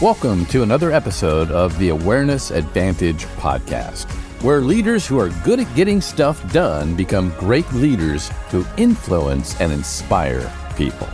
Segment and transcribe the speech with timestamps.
[0.00, 4.10] Welcome to another episode of the Awareness Advantage podcast,
[4.42, 9.70] where leaders who are good at getting stuff done become great leaders who influence and
[9.70, 11.06] inspire people.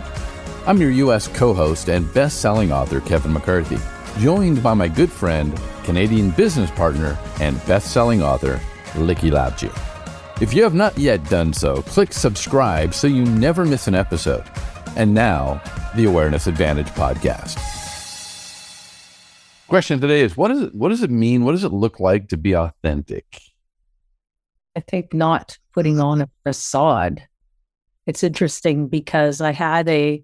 [0.68, 1.26] I'm your U.S.
[1.26, 3.78] co host and best selling author, Kevin McCarthy,
[4.20, 8.60] joined by my good friend, Canadian business partner, and best selling author,
[8.92, 9.72] Likky Lavji.
[10.40, 14.44] If you have not yet done so, click subscribe so you never miss an episode.
[14.94, 15.60] And now,
[15.96, 17.65] the Awareness Advantage podcast.
[19.68, 21.44] Question today is what does it what does it mean?
[21.44, 23.24] What does it look like to be authentic?
[24.76, 27.26] I think not putting on a facade.
[28.06, 30.22] It's interesting because I had a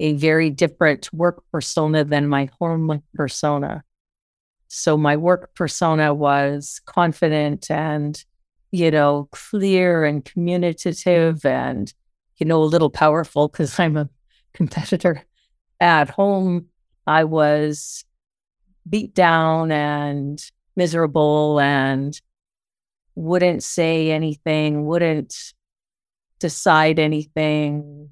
[0.00, 3.84] a very different work persona than my home persona.
[4.68, 8.22] So my work persona was confident and,
[8.72, 11.92] you know, clear and communicative and,
[12.38, 14.10] you know, a little powerful because I'm a
[14.54, 15.22] competitor.
[15.78, 16.66] At home,
[17.06, 18.04] I was
[18.88, 20.42] beat down and
[20.76, 22.20] miserable and
[23.14, 25.54] wouldn't say anything, wouldn't
[26.38, 28.10] decide anything.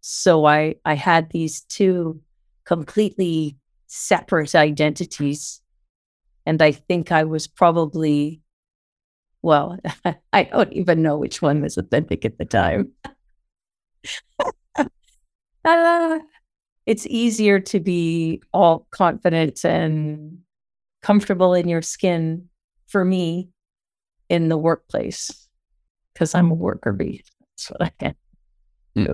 [0.00, 2.20] So I I had these two
[2.64, 5.60] completely separate identities.
[6.46, 8.40] And I think I was probably
[9.42, 9.78] well,
[10.32, 12.92] I don't even know which one was authentic at the time.
[15.64, 16.18] uh,
[16.90, 20.38] it's easier to be all confident and
[21.02, 22.48] comfortable in your skin
[22.88, 23.48] for me
[24.28, 25.48] in the workplace
[26.12, 27.22] because I'm a worker bee.
[27.52, 28.14] That's what I can.
[28.96, 29.04] Yeah.
[29.04, 29.12] Hmm.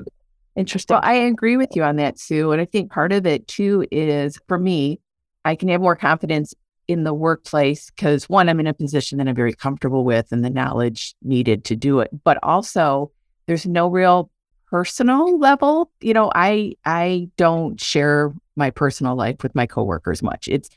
[0.56, 0.94] Interesting.
[0.94, 2.50] Well, I agree with you on that, Sue.
[2.50, 4.98] And I think part of it too is for me,
[5.44, 6.54] I can have more confidence
[6.88, 10.42] in the workplace because one, I'm in a position that I'm very comfortable with and
[10.42, 12.08] the knowledge needed to do it.
[12.24, 13.12] But also,
[13.46, 14.30] there's no real
[14.70, 15.90] personal level.
[16.00, 20.48] You know, I I don't share my personal life with my coworkers much.
[20.48, 20.68] It's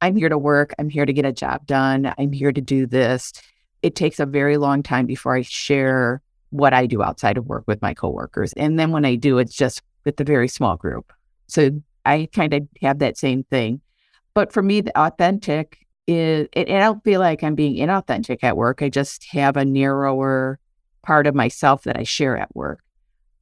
[0.00, 0.74] I'm here to work.
[0.78, 2.12] I'm here to get a job done.
[2.18, 3.32] I'm here to do this.
[3.82, 7.64] It takes a very long time before I share what I do outside of work
[7.66, 8.52] with my coworkers.
[8.54, 11.12] And then when I do, it's just with a very small group.
[11.46, 11.70] So
[12.06, 13.80] I kind of have that same thing.
[14.34, 18.56] But for me, the authentic is, and I don't feel like I'm being inauthentic at
[18.56, 18.82] work.
[18.82, 20.58] I just have a narrower
[21.02, 22.80] part of myself that I share at work.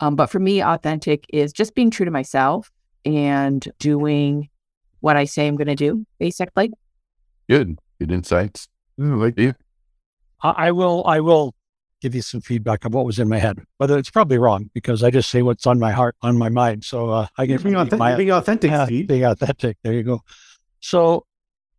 [0.00, 2.70] Um, but for me, authentic is just being true to myself
[3.04, 4.48] and doing
[5.00, 6.72] what I say I'm going to do, basically.
[7.48, 7.78] Good.
[7.98, 8.68] Good insights.
[9.00, 9.54] Mm, like Steve?
[10.42, 11.54] I, I will I will
[12.02, 13.62] give you some feedback on what was in my head.
[13.78, 16.84] Whether it's probably wrong because I just say what's on my heart, on my mind.
[16.84, 19.06] So uh, I get being, authentic, my, being authentic, yeah, Steve.
[19.06, 19.78] being authentic.
[19.82, 20.22] There you go.
[20.80, 21.24] So,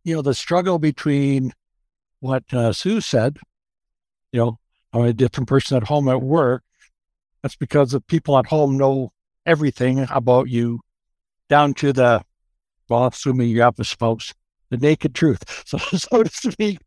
[0.04, 1.52] you know, the struggle between
[2.20, 3.38] what uh, Sue said,
[4.32, 4.58] you know,
[4.92, 6.62] I'm a different person at home at work.
[7.42, 9.12] That's because the people at home know
[9.46, 10.80] everything about you
[11.48, 12.22] down to the,
[12.88, 14.34] well, assuming you have a spouse,
[14.70, 15.42] the naked truth.
[15.66, 16.78] So, so to speak,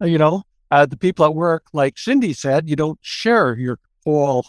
[0.00, 4.44] you know, uh, the people at work, like Cindy said, you don't share your whole,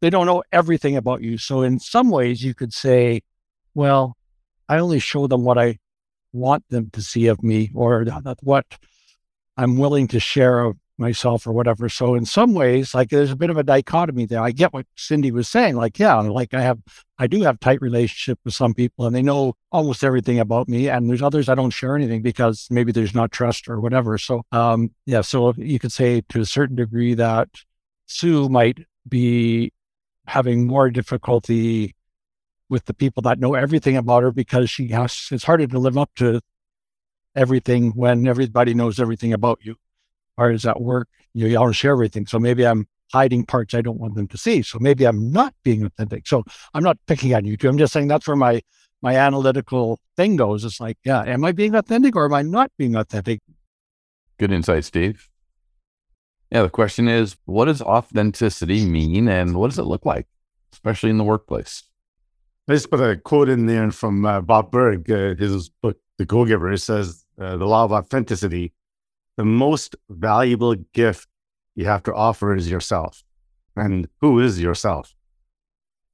[0.00, 1.36] they don't know everything about you.
[1.38, 3.22] So in some ways you could say,
[3.74, 4.16] well,
[4.68, 5.78] I only show them what I
[6.32, 8.04] want them to see of me or
[8.40, 8.66] what
[9.56, 11.88] I'm willing to share of myself or whatever.
[11.88, 14.42] So in some ways, like there's a bit of a dichotomy there.
[14.42, 15.76] I get what Cindy was saying.
[15.76, 16.78] Like, yeah, like I have,
[17.18, 20.88] I do have tight relationship with some people and they know almost everything about me.
[20.88, 24.18] And there's others I don't share anything because maybe there's not trust or whatever.
[24.18, 27.48] So, um, yeah, so you could say to a certain degree that
[28.06, 28.78] Sue might
[29.08, 29.72] be
[30.26, 31.94] having more difficulty
[32.68, 35.98] with the people that know everything about her because she has, it's harder to live
[35.98, 36.40] up to
[37.36, 39.74] everything when everybody knows everything about you
[40.36, 42.26] or is at work, you, know, you don't share everything.
[42.26, 44.62] So maybe I'm hiding parts I don't want them to see.
[44.62, 46.26] So maybe I'm not being authentic.
[46.26, 47.68] So I'm not picking on you two.
[47.68, 48.60] I'm just saying that's where my
[49.02, 50.64] my analytical thing goes.
[50.64, 53.40] It's like, yeah, am I being authentic or am I not being authentic?
[54.38, 55.28] Good insight, Steve.
[56.50, 60.26] Yeah, the question is what does authenticity mean and what does it look like,
[60.72, 61.82] especially in the workplace?
[62.68, 66.24] I just put a quote in there from uh, Bob Burg, uh, his book, The
[66.24, 66.72] Go Giver.
[66.72, 68.72] It says, uh, The law of authenticity
[69.36, 71.28] the most valuable gift
[71.74, 73.22] you have to offer is yourself.
[73.76, 75.14] And who is yourself?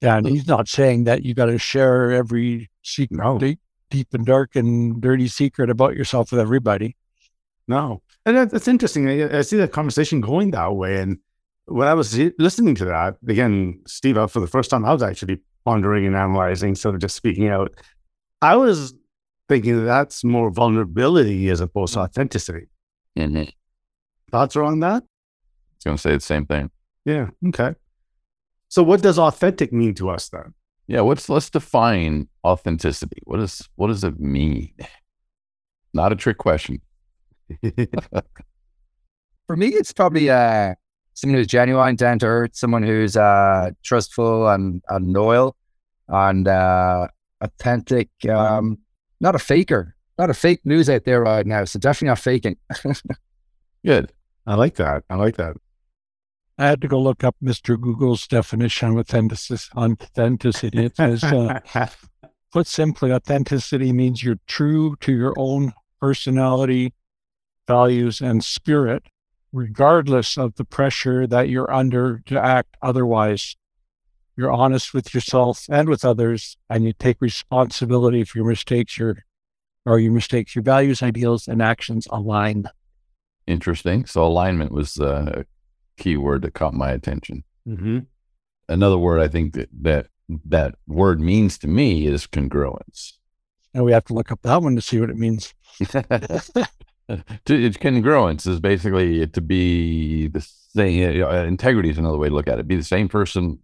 [0.01, 3.39] Yeah, and he's not saying that you got to share every secret, No.
[3.39, 6.97] deep, deep and dark and dirty secret about yourself with everybody.
[7.69, 8.01] No.
[8.25, 9.09] And that, that's interesting.
[9.09, 10.97] I, I see that conversation going that way.
[11.03, 11.19] And
[11.67, 15.03] when I was listening to that, again, Steve, uh, for the first time, I was
[15.03, 17.73] actually pondering and analyzing instead of just speaking out.
[18.41, 18.95] I was
[19.51, 22.70] thinking that that's more vulnerability as opposed to authenticity.
[23.19, 23.39] Mm-hmm.
[23.39, 23.53] I
[24.31, 25.05] Thoughts are on that?
[25.77, 26.71] It's going to say the same thing.
[27.05, 27.29] Yeah.
[27.49, 27.75] Okay.
[28.69, 30.55] So, what does authentic mean to us then?
[30.87, 33.21] Yeah, what's let's define authenticity.
[33.25, 34.73] What is what does it mean?
[35.95, 36.81] Not a trick question.
[39.47, 40.75] For me, it's probably uh,
[41.15, 45.57] someone who's genuine, down to earth, someone who's uh, trustful and, and loyal
[46.09, 47.09] and uh,
[47.41, 48.09] authentic.
[48.29, 48.79] Um,
[49.21, 51.65] not a faker, not of fake news out there right now.
[51.65, 52.57] So definitely not faking.
[53.85, 54.13] Good.
[54.47, 55.05] I like that.
[55.09, 55.57] I like that.
[56.59, 57.81] I had to go look up Mr.
[57.81, 59.71] Google's definition of authenticity.
[59.75, 60.85] authenticity.
[60.85, 61.61] It says, uh,
[62.53, 66.93] put simply, authenticity means you're true to your own personality,
[67.67, 69.05] values, and spirit,
[69.53, 73.57] regardless of the pressure that you're under to act otherwise.
[74.37, 79.25] You're honest with yourself and with others, and you take responsibility for your mistakes, your
[79.87, 82.65] or your mistakes, your values, ideals, and actions align.
[83.47, 84.07] Interesting.
[84.07, 85.45] So alignment was a
[85.99, 87.45] key word that caught my attention.
[87.67, 88.01] Mm-hmm.
[88.69, 90.07] Another word I think that that
[90.45, 93.15] that word means to me is congruence.
[93.75, 95.55] And we have to look up that one to see what it means.
[97.47, 101.13] To- it's congruence is basically to be the same.
[101.13, 102.69] You know, uh, integrity is another way to look at it.
[102.69, 103.59] Be the same person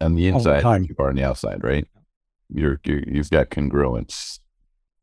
[0.00, 0.84] on the All the inside time.
[0.84, 1.86] as you are on the outside, right?
[2.48, 4.38] You're, you're you've got congruence.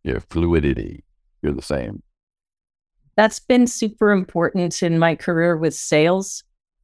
[0.03, 1.03] You have fluidity.
[1.41, 2.03] You're the same.
[3.15, 6.43] That's been super important in my career with sales.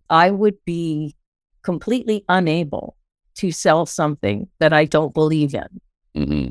[0.09, 1.15] I would be
[1.63, 2.97] completely unable
[3.35, 5.81] to sell something that I don't believe in.
[6.13, 6.47] hmm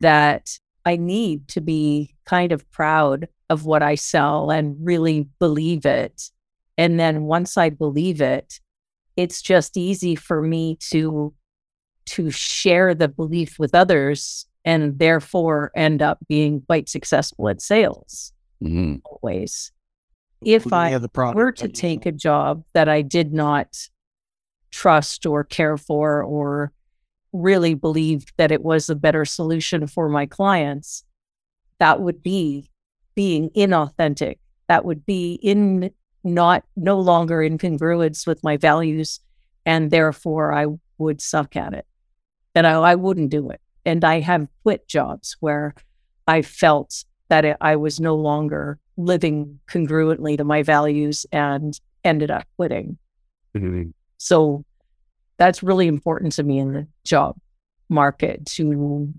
[0.00, 5.84] that I need to be kind of proud of what I sell and really believe
[5.84, 6.30] it.
[6.76, 8.60] And then once I believe it,
[9.16, 11.34] it's just easy for me to
[12.06, 18.32] to share the belief with others and therefore end up being quite successful at sales
[18.60, 19.72] hmm always.
[20.44, 23.76] If I the were to take a job that I did not
[24.70, 26.72] trust or care for or
[27.32, 31.04] really believed that it was a better solution for my clients,
[31.80, 32.70] that would be
[33.14, 34.38] being inauthentic.
[34.68, 35.90] That would be in
[36.22, 39.20] not no longer in congruence with my values.
[39.66, 40.66] And therefore I
[40.98, 41.86] would suck at it.
[42.54, 43.60] And I, I wouldn't do it.
[43.88, 45.74] And I have quit jobs where
[46.26, 51.72] I felt that it, I was no longer living congruently to my values and
[52.04, 52.98] ended up quitting.
[53.56, 53.94] Mhm.
[54.18, 54.66] So
[55.38, 57.38] that's really important to me in the job
[57.88, 59.10] market to,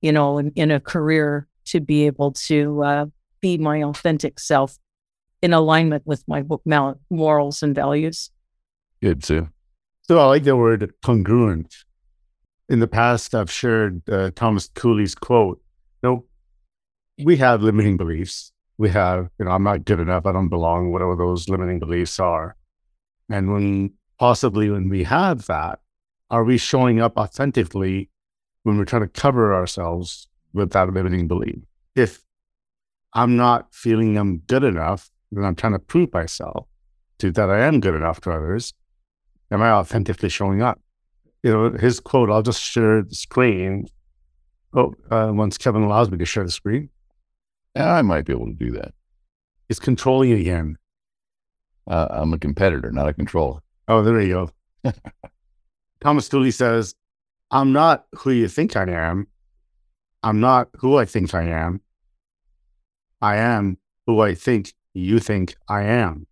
[0.00, 3.06] you know, in, in a career to be able to uh,
[3.40, 4.78] be my authentic self
[5.42, 6.62] in alignment with my book
[7.10, 8.30] morals and values.
[9.02, 9.48] Good, Sue.
[10.02, 11.74] So I like the word congruent.
[12.68, 15.60] In the past, I've shared uh, Thomas Cooley's quote.
[16.02, 16.24] You know,
[17.24, 18.52] we have limiting beliefs.
[18.78, 20.26] We have, you know, I'm not good enough.
[20.26, 20.92] I don't belong.
[20.92, 22.56] Whatever those limiting beliefs are.
[23.30, 25.80] And when possibly when we have that,
[26.30, 28.08] are we showing up authentically
[28.62, 31.58] when we're trying to cover ourselves with that limiting belief?
[31.94, 32.22] If
[33.12, 36.66] I'm not feeling I'm good enough, then I'm trying to prove myself
[37.18, 38.72] to that I am good enough to others
[39.52, 40.80] am I authentically showing up?
[41.42, 43.88] You know, his quote, I'll just share the screen.
[44.74, 46.88] Oh, uh, once Kevin allows me to share the screen,
[47.76, 48.94] I might be able to do that.
[49.68, 50.76] it's controlling again.
[51.86, 53.60] Uh, I'm a competitor, not a controller.
[53.88, 54.48] Oh, there you
[54.84, 54.92] go.
[56.00, 56.94] Thomas Cooley says,
[57.50, 59.26] I'm not who you think I am.
[60.22, 61.80] I'm not who I think I am.
[63.20, 66.26] I am who I think you think I am.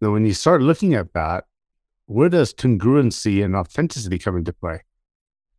[0.00, 1.44] Now, when you start looking at that,
[2.06, 4.82] where does congruency and authenticity come into play?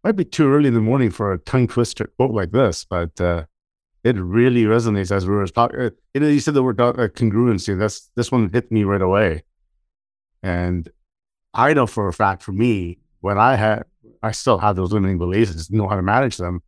[0.04, 3.20] Might be too early in the morning for a tongue twister quote like this, but
[3.20, 3.46] uh,
[4.04, 5.80] it really resonates as we were talking.
[5.80, 7.78] Uh, you know, you said the word uh, congruency.
[7.78, 9.44] That's this one hit me right away,
[10.42, 10.90] and
[11.54, 13.84] I know for a fact for me when I had,
[14.24, 15.54] I still have those limiting beliefs.
[15.54, 16.62] Just know how to manage them.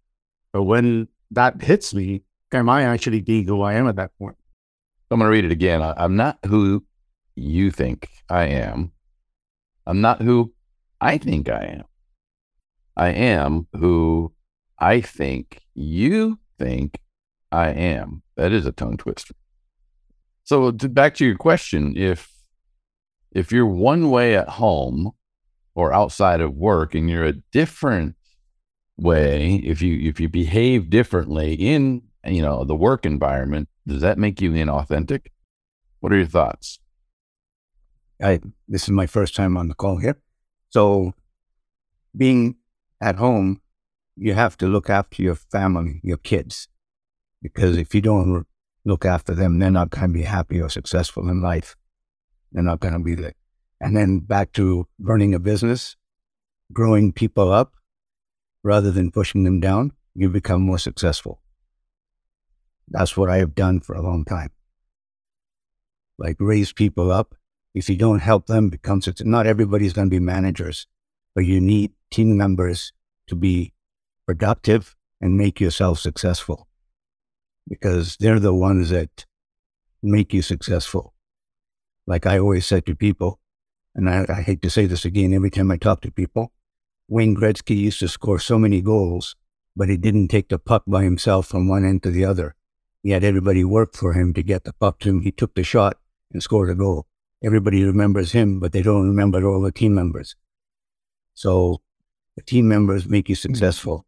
[0.52, 4.36] But when that hits me, am I actually being who I am at that point?
[5.12, 5.82] I'm going to read it again.
[5.82, 6.84] I, I'm not who
[7.36, 8.92] you think I am.
[9.90, 10.54] I'm not who
[11.02, 11.86] I think I am.
[12.96, 14.32] I am who
[14.78, 17.00] I think you think
[17.52, 18.22] I am.
[18.36, 19.34] That is a tongue twister.
[20.44, 22.32] So to, back to your question, if
[23.32, 25.10] if you're one way at home
[25.74, 28.16] or outside of work and you're a different
[28.96, 34.20] way, if you if you behave differently in you know the work environment, does that
[34.20, 35.30] make you inauthentic?
[36.00, 36.80] What are your thoughts?
[38.22, 40.18] I this is my first time on the call here.
[40.70, 41.14] So
[42.16, 42.56] being
[43.02, 43.62] at home,
[44.16, 46.68] you have to look after your family, your kids.
[47.42, 48.46] Because if you don't
[48.84, 51.76] look after them, they're not going to be happy or successful in life.
[52.52, 53.36] They're not going to be there.
[53.80, 55.96] And then back to running a business,
[56.74, 57.74] growing people up.
[58.64, 61.42] rather than pushing them down, you become more successful.
[62.88, 64.52] That's what I have done for a long time.
[66.18, 67.36] Like raise people up.
[67.74, 70.88] If you don't help them become success, not everybody's going to be managers,
[71.36, 72.92] but you need team members
[73.28, 73.74] to be
[74.26, 76.68] productive and make yourself successful
[77.68, 79.26] because they're the ones that
[80.02, 81.14] make you successful.
[82.08, 83.40] Like I always said to people,
[83.94, 86.52] and I, I hate to say this again every time I talk to people,
[87.08, 89.36] Wayne Gretzky used to score so many goals,
[89.76, 92.56] but he didn't take the puck by himself from one end to the other.
[93.04, 95.22] He had everybody work for him to get the puck to him.
[95.22, 95.98] He took the shot
[96.32, 97.08] and scored a goal.
[97.44, 100.36] Everybody remembers him, but they don't remember all the team members.
[101.34, 101.82] So
[102.36, 103.40] the team members make you hmm.
[103.40, 104.06] successful.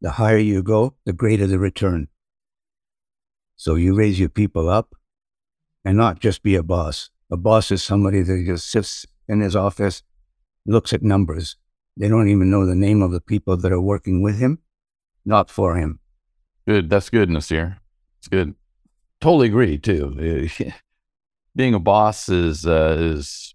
[0.00, 2.08] The higher you go, the greater the return.
[3.56, 4.94] So you raise your people up
[5.84, 7.10] and not just be a boss.
[7.30, 10.02] A boss is somebody that just sits in his office,
[10.66, 11.56] looks at numbers.
[11.96, 14.60] They don't even know the name of the people that are working with him,
[15.24, 16.00] not for him.
[16.66, 16.88] Good.
[16.88, 17.78] That's good, Nasir.
[18.18, 18.54] It's good.
[19.20, 20.48] Totally agree too.
[21.56, 23.54] Being a boss is uh, is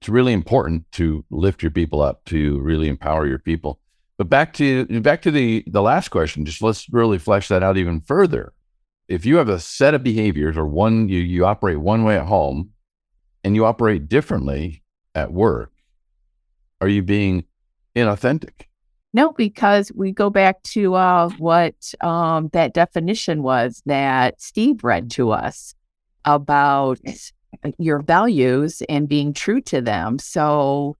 [0.00, 3.80] it's really important to lift your people up, to really empower your people.
[4.18, 6.44] But back to back to the the last question.
[6.44, 8.52] Just let's really flesh that out even further.
[9.08, 12.26] If you have a set of behaviors, or one you you operate one way at
[12.26, 12.70] home,
[13.44, 14.82] and you operate differently
[15.14, 15.72] at work,
[16.80, 17.44] are you being
[17.94, 18.66] inauthentic?
[19.12, 25.10] No, because we go back to uh, what um, that definition was that Steve read
[25.12, 25.74] to us
[26.24, 26.98] about
[27.78, 30.18] your values and being true to them.
[30.18, 30.96] So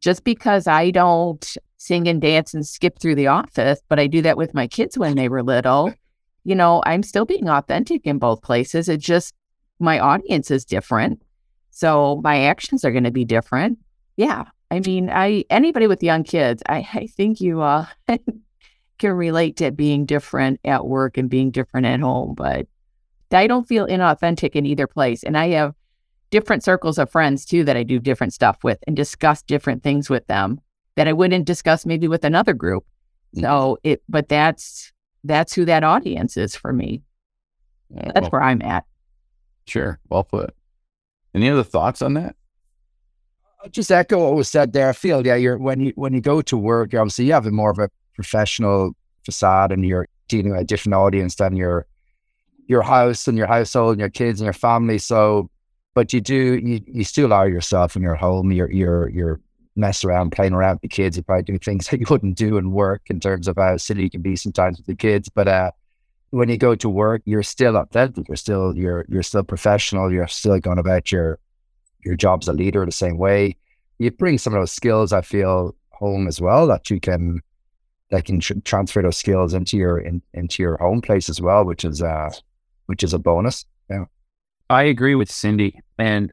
[0.00, 4.22] just because I don't sing and dance and skip through the office, but I do
[4.22, 5.92] that with my kids when they were little,
[6.44, 8.88] you know, I'm still being authentic in both places.
[8.88, 9.34] It just,
[9.78, 11.22] my audience is different.
[11.70, 13.78] So my actions are going to be different.
[14.16, 14.44] Yeah.
[14.70, 17.86] I mean, I anybody with young kids, I, I think you uh,
[18.98, 22.34] can relate to being different at work and being different at home.
[22.34, 22.68] But
[23.34, 25.74] I don't feel inauthentic in either place, and I have
[26.30, 30.08] different circles of friends too that I do different stuff with and discuss different things
[30.10, 30.60] with them
[30.96, 32.84] that I wouldn't discuss maybe with another group.
[33.34, 33.88] So mm-hmm.
[33.88, 34.92] it, but that's
[35.24, 37.02] that's who that audience is for me.
[37.90, 38.84] Yeah, that's well, where I'm at.
[39.66, 40.54] Sure, well put.
[41.34, 42.34] Any other thoughts on that?
[43.62, 44.88] I'll just echo what was said there.
[44.88, 47.46] I feel yeah, you're when you when you go to work, you're obviously you have
[47.46, 48.92] a more of a professional
[49.24, 51.86] facade, and you're dealing with a different audience than your
[52.66, 54.98] your house and your household and your kids and your family.
[54.98, 55.50] So,
[55.94, 58.52] but you do you, you still are yourself in your home.
[58.52, 59.40] You're you're you're
[59.76, 61.16] mess around, playing around with the kids.
[61.16, 64.04] You probably do things that you wouldn't do in work in terms of how silly
[64.04, 65.28] you can be sometimes with the kids.
[65.28, 65.70] But uh,
[66.30, 68.28] when you go to work, you're still authentic.
[68.28, 70.12] You're still you're you're still professional.
[70.12, 71.38] You're still going about your
[72.04, 73.56] your job as a leader the same way.
[73.98, 77.40] You bring some of those skills, I feel, home as well that you can
[78.10, 81.64] that can tr- transfer those skills into your in, into your home place as well,
[81.64, 82.30] which is uh
[82.86, 83.64] which is a bonus.
[83.90, 84.04] Yeah,
[84.70, 86.32] I agree with Cindy, and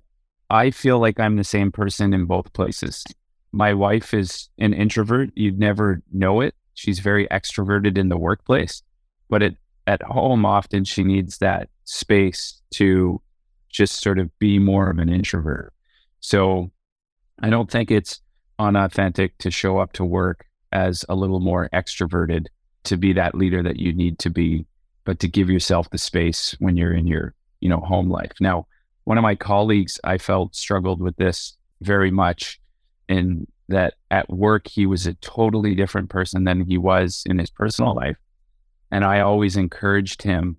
[0.50, 3.04] I feel like I'm the same person in both places.
[3.52, 6.56] My wife is an introvert; you'd never know it.
[6.74, 8.84] She's very extroverted in the workplace,
[9.30, 9.56] but at
[9.88, 13.20] at home, often she needs that space to
[13.70, 15.74] just sort of be more of an introvert.
[16.20, 16.72] So
[17.42, 18.22] I don't think it's
[18.60, 22.48] unauthentic to show up to work as a little more extroverted
[22.84, 24.66] to be that leader that you need to be,
[25.10, 28.34] but to give yourself the space when you're in your, you know, home life.
[28.40, 28.68] Now,
[29.06, 32.62] one of my colleagues I felt struggled with this very much
[33.08, 37.50] in that at work he was a totally different person than he was in his
[37.50, 38.18] personal life.
[38.92, 40.58] And I always encouraged him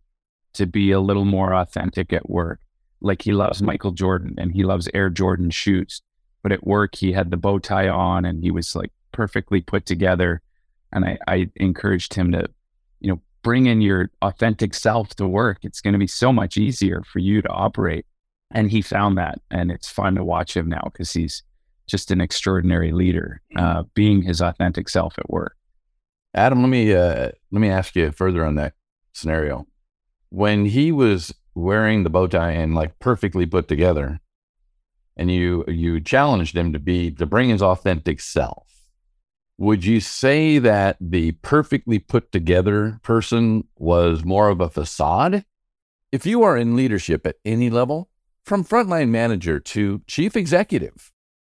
[0.54, 2.59] to be a little more authentic at work
[3.00, 6.02] like he loves Michael Jordan and he loves Air Jordan shoes.
[6.42, 9.87] But at work, he had the bow tie on and he was like perfectly put
[9.87, 10.42] together.
[10.90, 12.49] And I, I encouraged him to,
[13.42, 15.59] bring in your authentic self to work.
[15.62, 18.06] It's going to be so much easier for you to operate.
[18.50, 19.40] And he found that.
[19.50, 21.42] And it's fun to watch him now because he's
[21.87, 25.56] just an extraordinary leader, uh, being his authentic self at work.
[26.35, 28.75] Adam, let me uh, let me ask you further on that
[29.12, 29.66] scenario.
[30.28, 34.20] When he was wearing the bow tie and like perfectly put together
[35.16, 38.79] and you you challenged him to be to bring his authentic self
[39.61, 45.45] would you say that the perfectly put together person was more of a facade
[46.11, 48.09] if you are in leadership at any level
[48.43, 51.12] from frontline manager to chief executive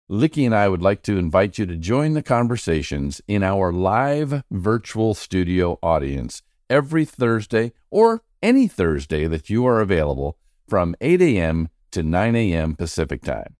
[0.08, 4.44] Likky and I would like to invite you to join the conversations in our live
[4.52, 11.70] virtual studio audience every Thursday or any Thursday that you are available from 8 a.m.
[11.90, 12.76] to 9 a.m.
[12.76, 13.56] Pacific Time.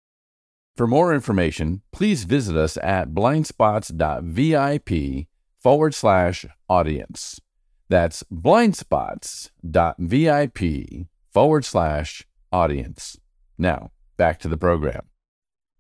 [0.77, 5.27] For more information, please visit us at blindspots.vip
[5.59, 7.41] forward slash audience.
[7.89, 13.17] That's blindspots.vip forward slash audience.
[13.57, 15.07] Now, back to the program.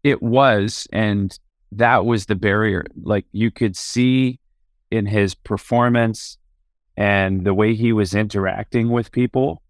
[0.03, 1.39] It was, and
[1.73, 2.85] that was the barrier.
[3.03, 4.41] Like you could see
[4.91, 6.39] in his performance
[6.97, 9.61] and the way he was interacting with people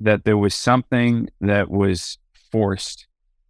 [0.00, 2.18] that there was something that was
[2.50, 3.06] forced.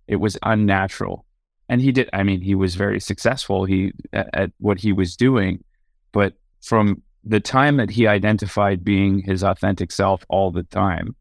[0.06, 1.26] It was unnatural.
[1.68, 5.16] And he did, I mean, he was very successful he at, at what he was
[5.16, 5.64] doing.
[6.12, 11.14] But from the time that he identified being his authentic self all the time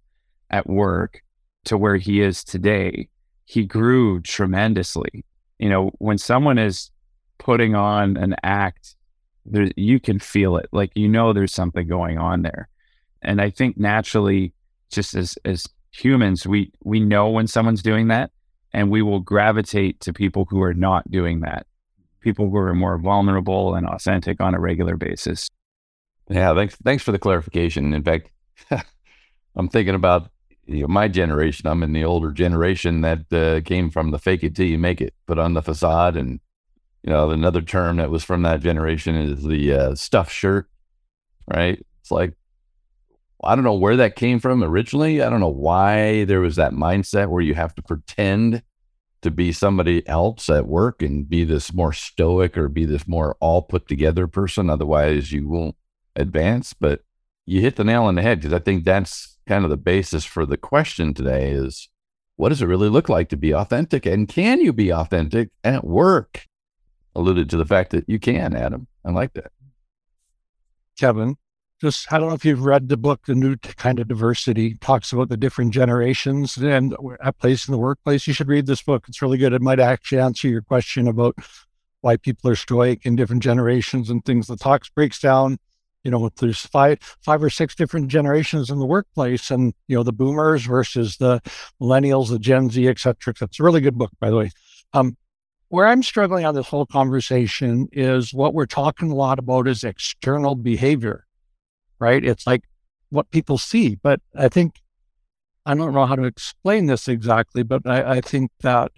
[0.49, 1.21] at work
[1.65, 3.07] to where he is today,
[3.45, 5.25] he grew tremendously.
[5.59, 6.89] You know, when someone is
[7.37, 8.95] putting on an act,
[9.45, 10.67] there, you can feel it.
[10.71, 12.69] Like you know, there's something going on there.
[13.21, 14.53] And I think naturally,
[14.89, 18.31] just as as humans, we we know when someone's doing that,
[18.73, 21.65] and we will gravitate to people who are not doing that.
[22.21, 25.49] People who are more vulnerable and authentic on a regular basis.
[26.29, 26.75] Yeah, thanks.
[26.83, 27.93] Thanks for the clarification.
[27.93, 28.29] In fact,
[29.55, 30.29] I'm thinking about
[30.65, 31.67] you know, my generation.
[31.67, 35.01] I'm in the older generation that uh, came from the fake it till you make
[35.01, 36.39] it, put on the facade, and
[37.03, 40.69] you know another term that was from that generation is the uh, stuff shirt.
[41.53, 41.83] Right?
[41.99, 42.33] It's like
[43.43, 45.21] I don't know where that came from originally.
[45.21, 48.63] I don't know why there was that mindset where you have to pretend
[49.21, 53.35] to be somebody else at work and be this more stoic or be this more
[53.39, 54.69] all put together person.
[54.69, 55.75] Otherwise, you won't
[56.15, 56.73] advance.
[56.73, 57.01] But
[57.45, 60.25] you hit the nail on the head because I think that's kind of the basis
[60.25, 61.89] for the question today is
[62.35, 64.05] what does it really look like to be authentic?
[64.05, 66.47] And can you be authentic at work?
[67.15, 68.87] Alluded to the fact that you can, Adam.
[69.05, 69.51] I like that.
[70.97, 71.35] Kevin,
[71.81, 75.11] just I don't know if you've read the book, The New Kind of Diversity, talks
[75.11, 78.27] about the different generations and at place in the workplace.
[78.27, 79.05] You should read this book.
[79.07, 79.53] It's really good.
[79.53, 81.35] It might actually answer your question about
[82.01, 84.47] why people are stoic in different generations and things.
[84.47, 85.57] The talks breaks down
[86.03, 90.03] you know, there's five five or six different generations in the workplace, and you know,
[90.03, 91.41] the boomers versus the
[91.81, 93.33] millennials, the Gen Z, et cetera.
[93.41, 94.51] It's a really good book, by the way.
[94.93, 95.17] Um,
[95.69, 99.83] where I'm struggling on this whole conversation is what we're talking a lot about is
[99.83, 101.25] external behavior,
[102.01, 102.25] right?
[102.25, 102.63] It's like
[103.09, 104.81] what people see, but I think
[105.65, 108.91] I don't know how to explain this exactly, but I, I think that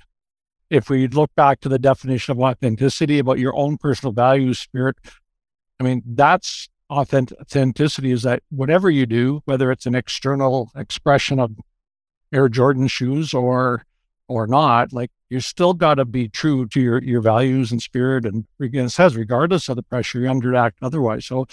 [0.69, 4.95] if we look back to the definition of authenticity about your own personal values, spirit,
[5.79, 11.57] I mean, that's authenticity is that whatever you do, whether it's an external expression of
[12.33, 13.83] Air Jordan shoes or
[14.29, 18.25] or not, like you still got to be true to your your values and spirit.
[18.25, 21.25] And it says regardless of the pressure, you underact otherwise.
[21.25, 21.45] So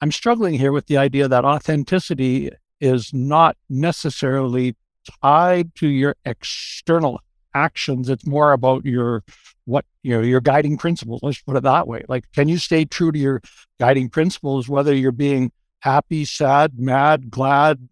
[0.00, 4.76] I'm struggling here with the idea that authenticity is not necessarily
[5.22, 7.20] tied to your external
[7.54, 8.08] actions.
[8.08, 9.24] It's more about your
[9.64, 11.22] what you know your guiding principles.
[11.22, 12.04] Let's put it that way.
[12.08, 13.40] Like can you stay true to your
[13.80, 17.88] guiding principles whether you're being happy sad mad glad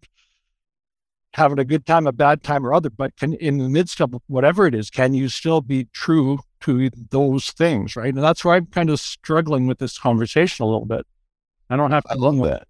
[1.33, 2.89] having a good time a bad time or other?
[2.91, 6.91] But can in the midst of whatever it is can you still be true to
[7.09, 8.13] those things right?
[8.13, 11.05] And that's where i'm kind of struggling with this conversation a little bit
[11.69, 12.67] i don't have to i love that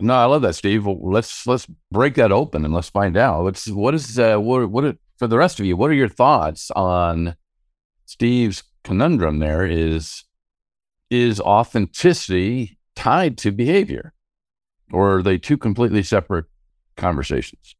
[0.00, 3.42] no i love that steve well, let's let's break that open and let's find out
[3.42, 6.70] what's what is uh what what for the rest of you what are your thoughts
[6.72, 7.34] on
[8.06, 10.24] Steve's conundrum there is
[11.10, 14.12] is authenticity tied to behavior
[14.92, 16.46] or are they two completely separate
[16.96, 17.76] conversations?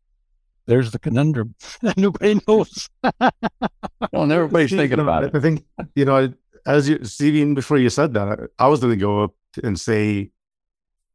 [0.66, 1.54] There's the conundrum.
[1.96, 2.88] Nobody knows.
[3.02, 5.34] well, everybody's thinking about it.
[5.34, 6.32] I think, you know,
[6.66, 10.30] as you, Steve, before you said that, I was going to go up and say,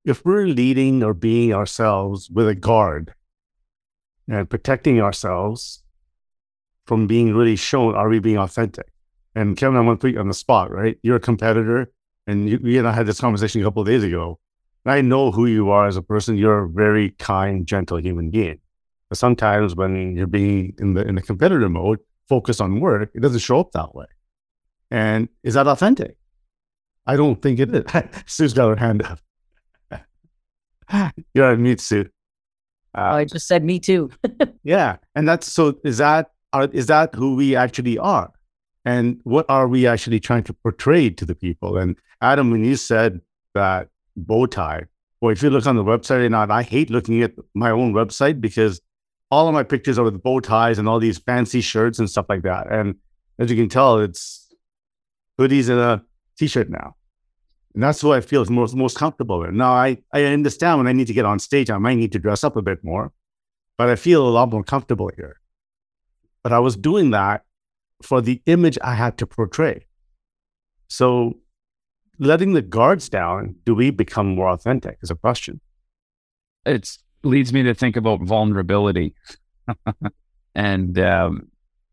[0.04, 3.14] if we're leading or being ourselves with a guard
[4.28, 5.84] and protecting ourselves
[6.86, 8.88] from being really shown, are we being authentic?
[9.34, 10.98] And Kevin, I want to put you on the spot, right?
[11.02, 11.92] You're a competitor,
[12.28, 14.40] and you, you and I had this conversation a couple of days ago.
[14.86, 16.38] I know who you are as a person.
[16.38, 18.60] You're a very kind, gentle human being.
[19.10, 23.22] But sometimes when you're being in the in the competitor mode, focused on work, it
[23.22, 24.06] doesn't show up that way.
[24.92, 26.18] And is that authentic?
[27.08, 27.84] I don't think it is.
[28.26, 29.20] Sue's got her hand up.
[31.34, 32.10] You're on mute, Sue.
[32.98, 34.10] Uh, I just said me too.
[34.64, 35.78] yeah, and that's so.
[35.84, 38.32] Is that are, is that who we actually are?
[38.86, 41.78] and what are we actually trying to portray to the people?
[41.78, 43.20] And Adam, when you said
[43.56, 44.84] that bow tie,
[45.20, 47.94] well, if you look on the website or not, I hate looking at my own
[47.94, 48.80] website because
[49.32, 52.28] all of my pictures are with bow ties and all these fancy shirts and stuff
[52.30, 52.72] like that.
[52.72, 52.96] And
[53.40, 54.54] as you can tell, it's
[55.40, 56.04] hoodies and a
[56.38, 56.96] t-shirt now.
[57.74, 59.58] And that's what I feel is most most comfortable in.
[59.58, 62.20] Now I, I understand when I need to get on stage, I might need to
[62.20, 63.12] dress up a bit more,
[63.78, 65.42] but I feel a lot more comfortable here.
[66.44, 67.44] But I was doing that
[68.02, 69.86] for the image I had to portray.
[70.88, 71.40] So
[72.20, 74.98] letting the guards down, do we become more authentic?
[75.02, 75.60] Is a question.
[76.66, 79.14] It leads me to think about vulnerability
[80.56, 81.48] and um,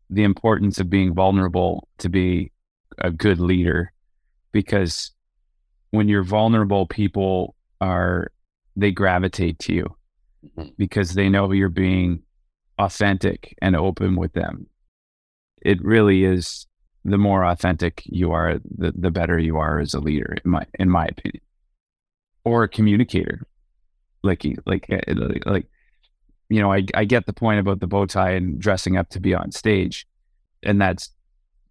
[0.09, 2.51] the importance of being vulnerable to be
[2.97, 3.92] a good leader.
[4.53, 5.11] Because
[5.91, 8.31] when you're vulnerable, people are,
[8.75, 9.95] they gravitate to you
[10.57, 10.71] Mm-hmm.
[10.77, 12.21] because they know you're being
[12.77, 14.67] authentic and open with them.
[15.61, 16.67] It really is
[17.05, 20.65] the more authentic you are, the, the better you are as a leader, in my
[20.79, 21.41] in my opinion,
[22.43, 23.47] or a communicator.
[24.21, 25.67] Like you- like uh, like, like
[26.49, 29.21] you know, I I get the point about the bow tie and dressing up to
[29.21, 30.05] be on stage,
[30.61, 31.09] and that's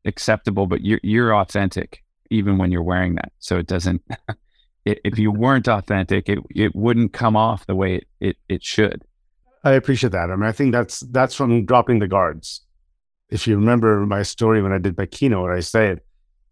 [0.06, 0.66] acceptable.
[0.66, 4.02] But you're you're authentic even when you're wearing that, so it doesn't.
[4.88, 8.64] i- if you weren't authentic, it it wouldn't come off the way it it, it
[8.64, 9.02] should.
[9.64, 10.30] I appreciate that.
[10.30, 12.62] I mean, I think that's that's from dropping the guards.
[13.30, 16.00] If you remember my story when I did my keynote, I said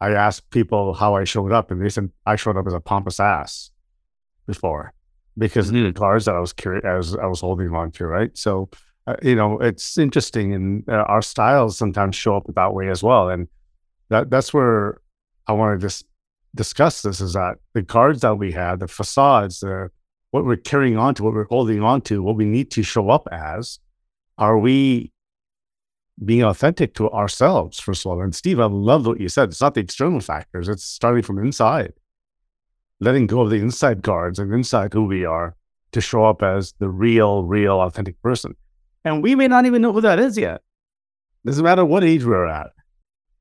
[0.00, 2.80] I asked people how I showed up, and they said I showed up as a
[2.80, 3.70] pompous ass
[4.46, 4.92] before
[5.38, 8.06] because of the guards that I was curi- I was I was holding on to,
[8.06, 8.36] right?
[8.36, 8.70] So,
[9.06, 13.02] uh, you know, it's interesting, and uh, our styles sometimes show up that way as
[13.02, 13.48] well, and
[14.08, 15.00] that that's where
[15.50, 16.04] I want to just
[16.54, 19.90] discuss this is that the guards that we have, the facades, the
[20.30, 23.10] what we're carrying on to, what we're holding on to, what we need to show
[23.10, 23.80] up as,
[24.38, 25.10] are we
[26.24, 28.22] being authentic to ourselves, first of all?
[28.22, 29.48] And Steve, I love what you said.
[29.48, 31.94] It's not the external factors, it's starting from inside,
[33.00, 35.56] letting go of the inside guards and inside who we are
[35.90, 38.54] to show up as the real, real, authentic person.
[39.04, 40.62] And we may not even know who that is yet.
[41.44, 42.70] Doesn't matter what age we're at.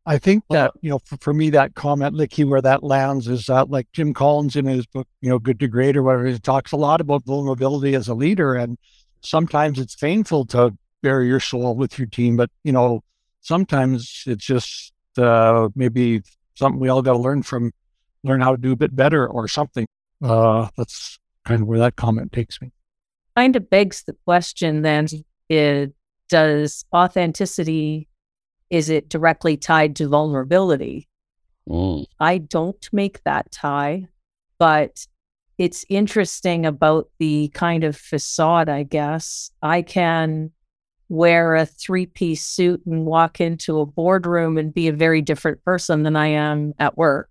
[0.10, 3.46] I think that, you know, for, for me, that comment, Likky, where that lands is
[3.46, 6.40] that like Jim Collins in his book, you know, Good to Great or whatever, he
[6.40, 8.56] talks a lot about vulnerability as a leader.
[8.56, 8.80] And
[9.22, 13.04] sometimes it's painful to bare your soul with your team, but, you know,
[13.42, 16.24] sometimes it's just uh, maybe
[16.56, 17.72] something we all got to learn from,
[18.24, 19.86] learn how to do a bit better or something.
[20.24, 22.72] Uh, that's kind of where that comment takes me.
[23.36, 25.06] Kind of begs the question then
[25.50, 25.90] is,
[26.30, 28.09] does authenticity,
[28.70, 31.08] is it directly tied to vulnerability?
[31.68, 32.06] Mm.
[32.20, 34.08] I don't make that tie,
[34.58, 35.06] but
[35.58, 39.52] it's interesting about the kind of facade, I guess.
[39.62, 40.52] I can
[41.10, 45.64] wear a three piece suit and walk into a boardroom and be a very different
[45.64, 47.30] person than I am at work.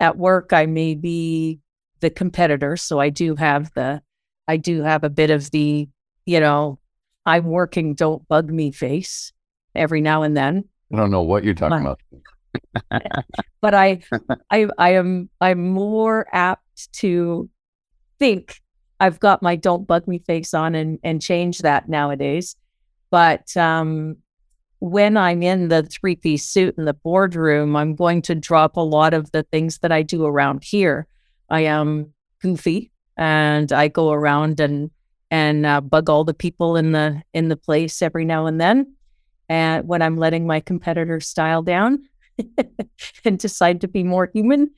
[0.00, 1.60] At work, I may be
[2.00, 2.76] the competitor.
[2.76, 4.02] So I do have the,
[4.46, 5.88] I do have a bit of the,
[6.26, 6.78] you know,
[7.24, 9.32] I'm working, don't bug me face
[9.74, 12.00] every now and then I don't know what you're talking My- about.
[13.60, 14.00] but I,
[14.50, 17.48] I, I am, I'm more apt to
[18.18, 18.60] think
[19.00, 22.56] I've got my "don't bug me" face on and and change that nowadays.
[23.10, 24.16] But um,
[24.78, 28.80] when I'm in the three piece suit in the boardroom, I'm going to drop a
[28.80, 31.06] lot of the things that I do around here.
[31.50, 34.90] I am goofy, and I go around and
[35.30, 38.94] and uh, bug all the people in the in the place every now and then.
[39.48, 42.02] And when I'm letting my competitor style down
[43.24, 44.70] and decide to be more human,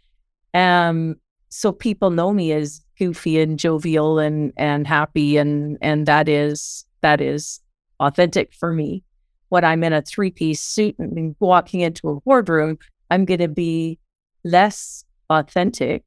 [0.55, 1.17] um,
[1.49, 6.85] so people know me as goofy and jovial and and happy, and and that is
[7.03, 7.61] that is
[8.01, 9.03] authentic for me.
[9.49, 12.79] When I'm in a three piece suit and walking into a boardroom,
[13.11, 13.99] I'm going to be
[14.45, 16.05] less authentic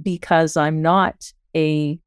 [0.00, 1.98] because I'm not a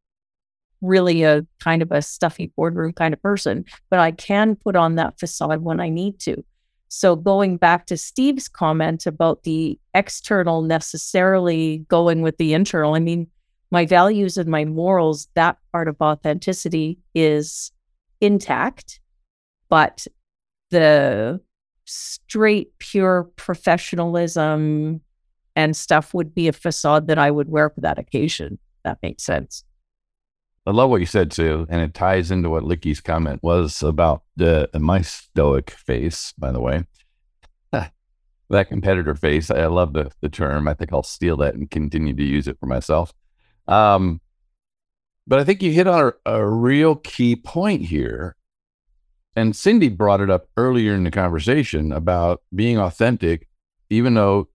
[0.81, 4.95] really a kind of a stuffy boardroom kind of person, but I can put on
[4.95, 6.43] that facade when I need to.
[6.89, 12.99] So going back to Steve's comment about the external necessarily going with the internal, I
[12.99, 13.27] mean,
[13.71, 17.71] my values and my morals, that part of authenticity is
[18.21, 19.01] intact,
[19.69, 20.07] but
[20.69, 21.41] the
[21.85, 25.01] straight, pure professionalism
[25.55, 28.59] and stuff would be a facade that I would wear for that occasion.
[28.83, 29.63] That makes sense.
[30.67, 34.23] I love what you said, Sue, and it ties into what Likky's comment was about
[34.35, 36.83] the my stoic face, by the way.
[37.71, 39.49] that competitor face.
[39.49, 40.67] I love the, the term.
[40.67, 43.13] I think I'll steal that and continue to use it for myself.
[43.65, 44.19] Um,
[45.25, 48.35] but I think you hit on a, a real key point here.
[49.37, 53.47] And Cindy brought it up earlier in the conversation about being authentic,
[53.89, 54.49] even though,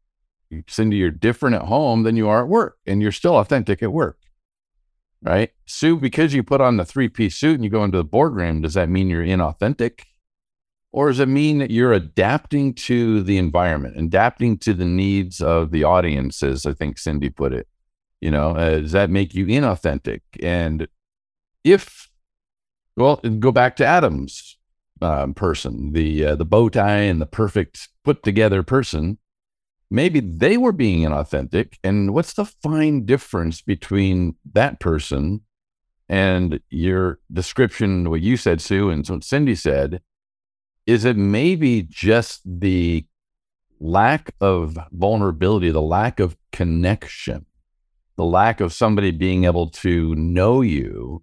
[0.68, 3.94] Cindy, you're different at home than you are at work, and you're still authentic at
[3.94, 4.18] work
[5.22, 5.50] right?
[5.66, 8.62] Sue, because you put on the three piece suit and you go into the boardroom,
[8.62, 10.02] does that mean you're inauthentic?
[10.90, 15.70] Or does it mean that you're adapting to the environment, adapting to the needs of
[15.70, 17.66] the audience, as I think Cindy put it?
[18.20, 20.20] You know, uh, does that make you inauthentic?
[20.42, 20.86] And
[21.64, 22.10] if,
[22.96, 24.58] well, go back to Adam's
[25.00, 29.18] um, person, the uh, the bow tie and the perfect put together person.
[29.92, 31.74] Maybe they were being inauthentic.
[31.84, 35.42] And what's the fine difference between that person
[36.08, 40.00] and your description, what you said, Sue, and what Cindy said?
[40.86, 43.04] Is it maybe just the
[43.80, 47.44] lack of vulnerability, the lack of connection,
[48.16, 51.22] the lack of somebody being able to know you?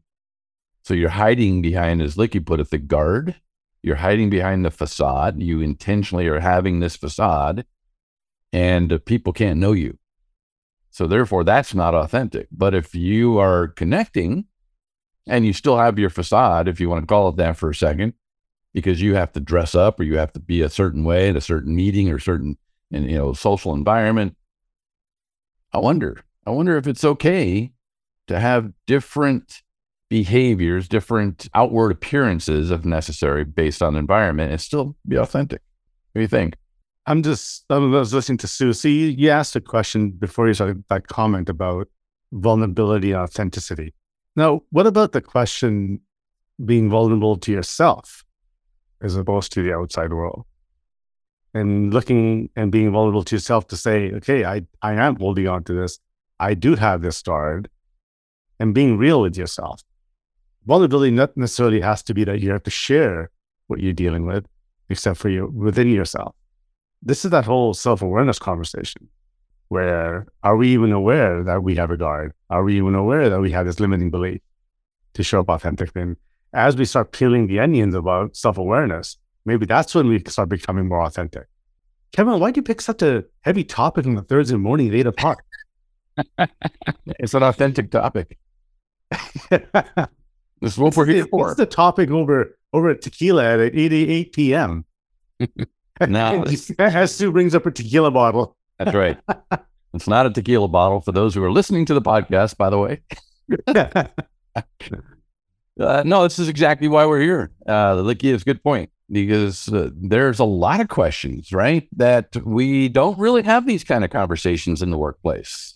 [0.84, 3.36] So you're hiding behind, as Likky put it, the guard.
[3.82, 5.42] You're hiding behind the facade.
[5.42, 7.66] You intentionally are having this facade
[8.52, 9.98] and people can't know you.
[10.90, 12.48] So therefore, that's not authentic.
[12.52, 14.46] But if you are connecting
[15.28, 17.76] and you still have your facade, if you want to call it that for a
[17.76, 18.14] second,
[18.74, 21.36] because you have to dress up or you have to be a certain way at
[21.36, 22.58] a certain meeting or certain
[22.92, 24.36] in you know social environment,
[25.74, 26.24] I wonder.
[26.46, 27.72] I wonder if it's okay
[28.28, 29.62] to have different
[30.10, 35.62] behaviors, different outward appearances, if necessary, based on environment, and still be authentic.
[36.12, 36.56] What do you think?
[37.10, 38.72] I'm just, I was listening to Sue.
[38.72, 41.88] See, you asked a question before you started that comment about
[42.32, 43.96] vulnerability and authenticity.
[44.36, 46.02] Now, what about the question
[46.64, 48.24] being vulnerable to yourself
[49.02, 50.46] as opposed to the outside world?
[51.56, 55.64] And looking and being vulnerable to yourself to say, okay, I, I am holding on
[55.64, 55.98] to this.
[56.40, 57.72] I do have this guard
[58.60, 59.82] and being real with yourself.
[60.68, 63.32] Vulnerability not necessarily has to be that you have to share
[63.66, 64.46] what you're dealing with,
[64.90, 66.36] except for you within yourself
[67.02, 69.10] this is that whole self awareness conversation
[69.70, 72.34] where are we even aware that we have a guard?
[72.50, 74.42] Are we even aware that we have this limiting belief
[75.14, 76.02] to show up authentically?
[76.02, 76.18] And
[76.54, 80.88] as we start peeling the onions about self awareness, maybe that's when we start becoming
[80.88, 81.48] more authentic.
[82.12, 85.08] Kevin, why do you pick such a heavy topic on the Thursday morning at eight
[85.08, 85.44] o'clock?
[87.20, 88.38] it's an authentic topic.
[89.50, 89.62] this
[90.64, 91.50] is what we're here for.
[91.50, 94.86] It's the topic over over at tequila at 8, 8 p.m.
[96.08, 96.46] No,
[96.80, 98.56] as Sue brings up a tequila bottle.
[98.78, 99.18] That's right.
[99.94, 102.78] it's not a tequila bottle for those who are listening to the podcast, by the
[102.78, 103.02] way.
[105.80, 107.52] uh, no, this is exactly why we're here.
[107.68, 111.88] Uh, Likky is a good point because uh, there's a lot of questions, right?
[111.98, 115.76] That we don't really have these kind of conversations in the workplace.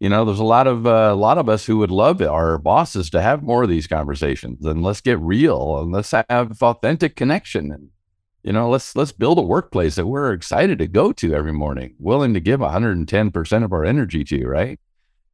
[0.00, 2.58] You know, there's a lot of uh, a lot of us who would love our
[2.58, 7.16] bosses to have more of these conversations, and let's get real and let's have authentic
[7.16, 7.88] connection and
[8.44, 11.94] you know let's let's build a workplace that we're excited to go to every morning
[11.98, 14.78] willing to give 110% of our energy to right?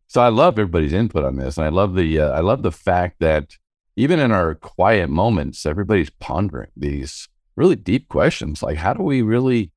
[0.07, 2.73] So i love everybody's input on this and i love the uh, i love the
[2.73, 3.57] fact that
[3.97, 9.21] even in our quiet moments everybody's pondering these really deep questions like how do we
[9.21, 9.71] really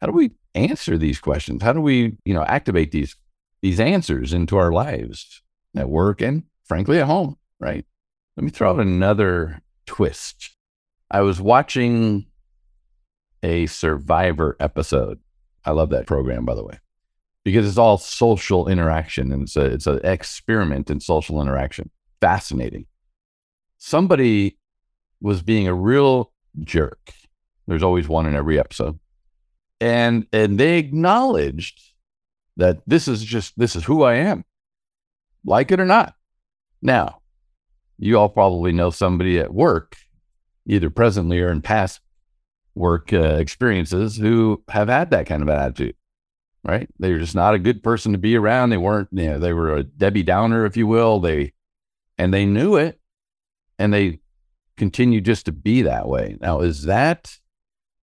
[0.00, 1.62] how do we answer these questions?
[1.62, 3.16] How do we you know activate these
[3.62, 5.42] these answers into our lives
[5.76, 7.84] at work and frankly at home right?
[8.36, 10.56] Let me throw out another twist.
[11.10, 12.26] I was watching
[13.42, 15.18] a Survivor episode.
[15.64, 16.78] I love that program, by the way,
[17.44, 21.90] because it's all social interaction and it's a it's an experiment in social interaction.
[22.20, 22.86] Fascinating.
[23.78, 24.58] Somebody
[25.20, 27.12] was being a real jerk.
[27.66, 28.98] There's always one in every episode,
[29.80, 31.80] and and they acknowledged
[32.56, 34.44] that this is just this is who I am,
[35.44, 36.14] like it or not.
[36.82, 37.20] Now,
[37.98, 39.96] you all probably know somebody at work,
[40.66, 42.00] either presently or in past
[42.74, 45.94] work uh, experiences who have had that kind of attitude,
[46.64, 46.88] right?
[46.98, 48.70] They're just not a good person to be around.
[48.70, 51.20] They weren't, you know, they were a Debbie Downer, if you will.
[51.20, 51.52] They,
[52.18, 53.00] and they knew it
[53.78, 54.20] and they
[54.76, 56.36] continue just to be that way.
[56.40, 57.38] Now, is that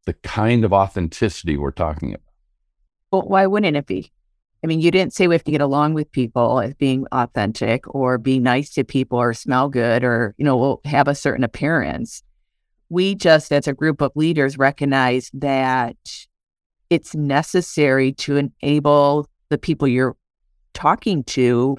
[0.06, 2.22] the kind of authenticity we're talking about?
[3.12, 4.12] Well, why wouldn't it be?
[4.64, 7.84] I mean, you didn't say we have to get along with people as being authentic
[7.94, 12.24] or be nice to people or smell good or, you know, have a certain appearance
[12.90, 15.98] we just, as a group of leaders, recognize that
[16.90, 20.16] it's necessary to enable the people you're
[20.74, 21.78] talking to.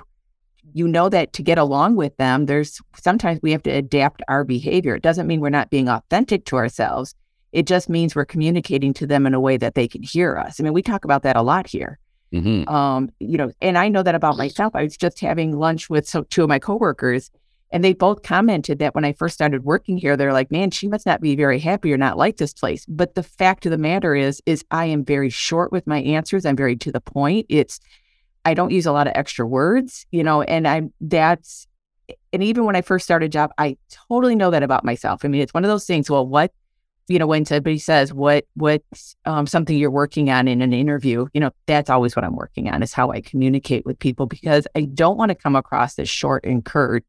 [0.75, 4.45] You know that to get along with them, there's sometimes we have to adapt our
[4.45, 4.95] behavior.
[4.95, 7.15] It doesn't mean we're not being authentic to ourselves.
[7.53, 10.61] It just means we're communicating to them in a way that they can hear us.
[10.61, 11.99] I mean, we talk about that a lot here.
[12.33, 12.69] Mm-hmm.
[12.69, 14.75] Um, you know, and I know that about myself.
[14.75, 17.31] I was just having lunch with so, two of my coworkers,
[17.71, 20.89] and they both commented that when I first started working here, they're like, man, she
[20.89, 22.87] must not be very happy or not like this place.
[22.87, 26.47] But the fact of the matter is, is I am very short with my answers.
[26.47, 27.47] I'm very to the point.
[27.49, 27.79] It's,
[28.45, 31.67] I don't use a lot of extra words, you know, and I'm, that's,
[32.33, 33.77] and even when I first started a job, I
[34.09, 35.25] totally know that about myself.
[35.25, 36.09] I mean, it's one of those things.
[36.09, 36.53] Well, what,
[37.07, 41.27] you know, when somebody says what, what's um, something you're working on in an interview,
[41.35, 44.67] you know, that's always what I'm working on is how I communicate with people because
[44.75, 47.05] I don't want to come across as short and curt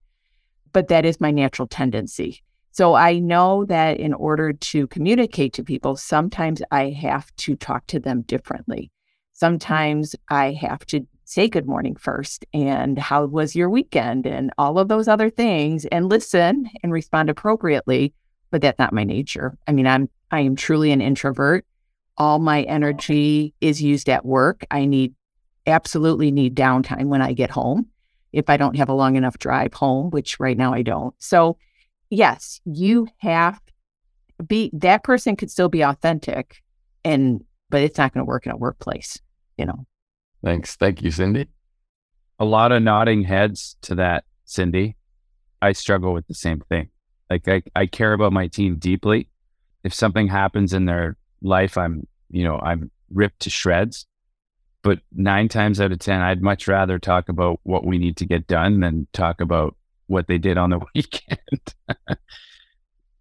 [0.71, 2.43] but that is my natural tendency.
[2.71, 7.87] So I know that in order to communicate to people, sometimes I have to talk
[7.87, 8.91] to them differently.
[9.33, 14.79] Sometimes I have to say good morning first and how was your weekend and all
[14.79, 18.11] of those other things and listen and respond appropriately
[18.49, 21.67] but that's not my nature i mean i'm i am truly an introvert
[22.17, 25.13] all my energy is used at work i need
[25.67, 27.85] absolutely need downtime when i get home
[28.33, 31.57] if i don't have a long enough drive home which right now i don't so
[32.09, 33.59] yes you have
[34.47, 36.61] be that person could still be authentic
[37.03, 39.19] and but it's not going to work in a workplace
[39.57, 39.85] you know
[40.43, 40.75] Thanks.
[40.75, 41.47] Thank you, Cindy.
[42.39, 44.95] A lot of nodding heads to that, Cindy.
[45.61, 46.89] I struggle with the same thing.
[47.29, 49.27] Like I, I care about my team deeply.
[49.83, 54.05] If something happens in their life, I'm, you know, I'm ripped to shreds.
[54.81, 58.25] But nine times out of 10, I'd much rather talk about what we need to
[58.25, 59.75] get done than talk about
[60.07, 61.75] what they did on the weekend.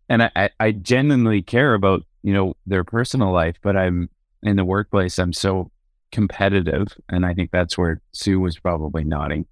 [0.08, 4.08] and I, I genuinely care about, you know, their personal life, but I'm
[4.42, 5.18] in the workplace.
[5.18, 5.70] I'm so
[6.12, 9.46] competitive, and I think that's where Sue was probably nodding,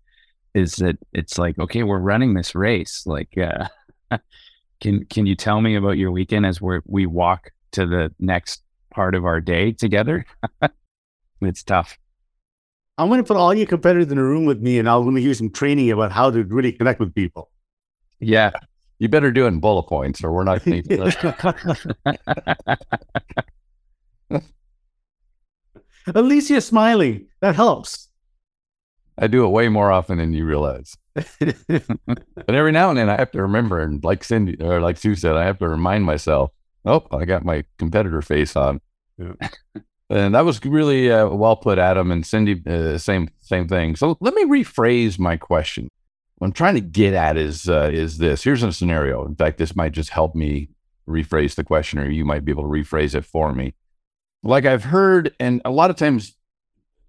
[0.55, 3.03] is that it's like, okay, we're running this race.
[3.07, 3.69] Like, uh,
[4.81, 8.63] can can you tell me about your weekend as we we walk to the next
[8.91, 10.25] part of our day together?
[11.41, 11.99] it's tough.
[12.99, 15.17] I'm going to put all your competitors in a room with me, and I'm going
[15.17, 17.51] to give some training about how to really connect with people.
[18.21, 18.53] Yeah,
[18.99, 21.13] you better do it in bullet points, or we're not going to.
[26.15, 27.27] At least you're smiling.
[27.41, 28.09] That helps.
[29.19, 30.97] I do it way more often than you realize.
[31.15, 31.25] but
[32.49, 35.37] every now and then I have to remember, and like Cindy or like Sue said,
[35.37, 36.51] I have to remind myself,
[36.85, 38.81] oh, I got my competitor face on.
[39.19, 39.33] Yeah.
[40.11, 42.63] And that was really uh, well put, Adam and Cindy.
[42.67, 43.97] Uh, same same thing.
[43.97, 45.89] So let me rephrase my question.
[46.39, 48.45] What I'm trying to get at is uh, is this.
[48.45, 49.25] Here's a scenario.
[49.25, 50.69] In fact, this might just help me
[51.09, 53.75] rephrase the question, or you might be able to rephrase it for me
[54.47, 56.37] like I've heard, and a lot of times,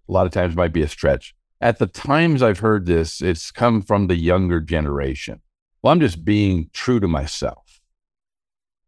[0.09, 1.35] a lot of times might be a stretch.
[1.61, 5.41] At the times I've heard this, it's come from the younger generation.
[5.81, 7.66] Well, I'm just being true to myself.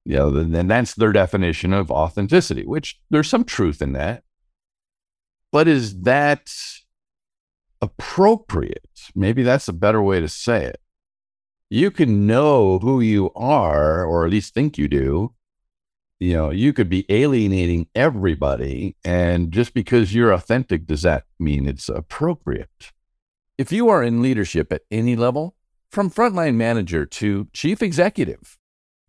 [0.06, 4.24] You know, and that's their definition of authenticity, which there's some truth in that.
[5.52, 6.52] But is that
[7.82, 8.90] appropriate?
[9.16, 10.80] Maybe that's a better way to say it.
[11.70, 15.34] You can know who you are, or at least think you do,
[16.20, 18.98] you know, you could be alienating everybody.
[19.06, 22.92] And just because you're authentic, does that mean it's appropriate?
[23.58, 25.56] If you are in leadership at any level,
[25.90, 28.59] from frontline manager to chief executive,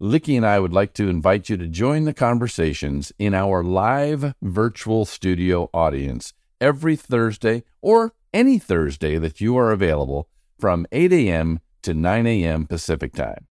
[0.00, 4.32] Likky and I would like to invite you to join the conversations in our live
[4.40, 10.26] virtual studio audience every Thursday or any Thursday that you are available
[10.58, 11.60] from 8 a.m.
[11.82, 12.66] to 9 a.m.
[12.66, 13.46] Pacific Time.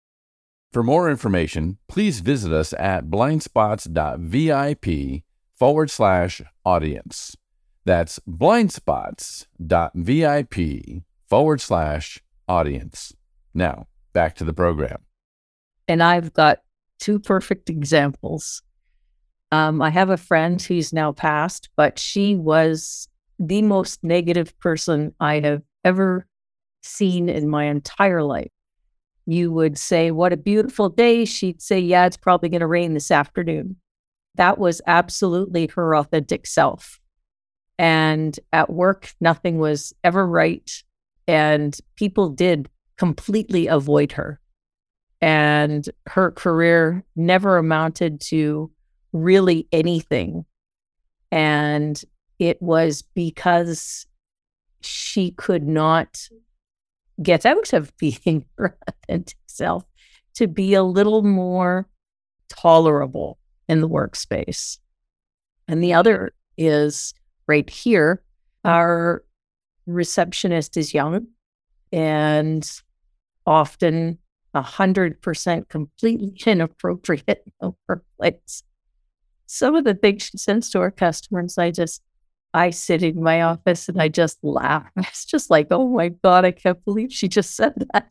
[0.72, 7.36] For more information, please visit us at blindspots.vip forward slash audience.
[7.86, 13.16] That's blindspots.vip forward slash audience.
[13.52, 15.05] Now, back to the program.
[15.88, 16.60] And I've got
[17.00, 18.62] two perfect examples.
[19.52, 25.14] Um, I have a friend who's now passed, but she was the most negative person
[25.20, 26.26] I have ever
[26.82, 28.52] seen in my entire life
[29.26, 31.26] you would say, What a beautiful day.
[31.26, 33.78] She'd say, Yeah, it's probably going to rain this afternoon.
[34.36, 37.00] That was absolutely her authentic self.
[37.78, 40.72] And at work, nothing was ever right.
[41.28, 44.40] And people did completely avoid her.
[45.26, 48.70] And her career never amounted to
[49.12, 50.46] really anything.
[51.32, 52.00] And
[52.38, 54.06] it was because
[54.82, 56.30] she could not
[57.24, 59.84] get out of being her authentic self
[60.36, 61.90] to be a little more
[62.48, 64.78] tolerable in the workspace.
[65.68, 67.16] And the other is
[67.48, 68.22] right here.
[68.64, 69.24] Our
[69.88, 71.26] receptionist is young
[71.92, 72.70] and
[73.48, 74.20] often
[74.56, 78.64] a hundred percent completely inappropriate in the workplace.
[79.46, 82.02] Some of the things she sends to our customers, I just
[82.54, 84.90] I sit in my office and I just laugh.
[84.98, 88.10] It's just like, oh my God, I can't believe she just said that.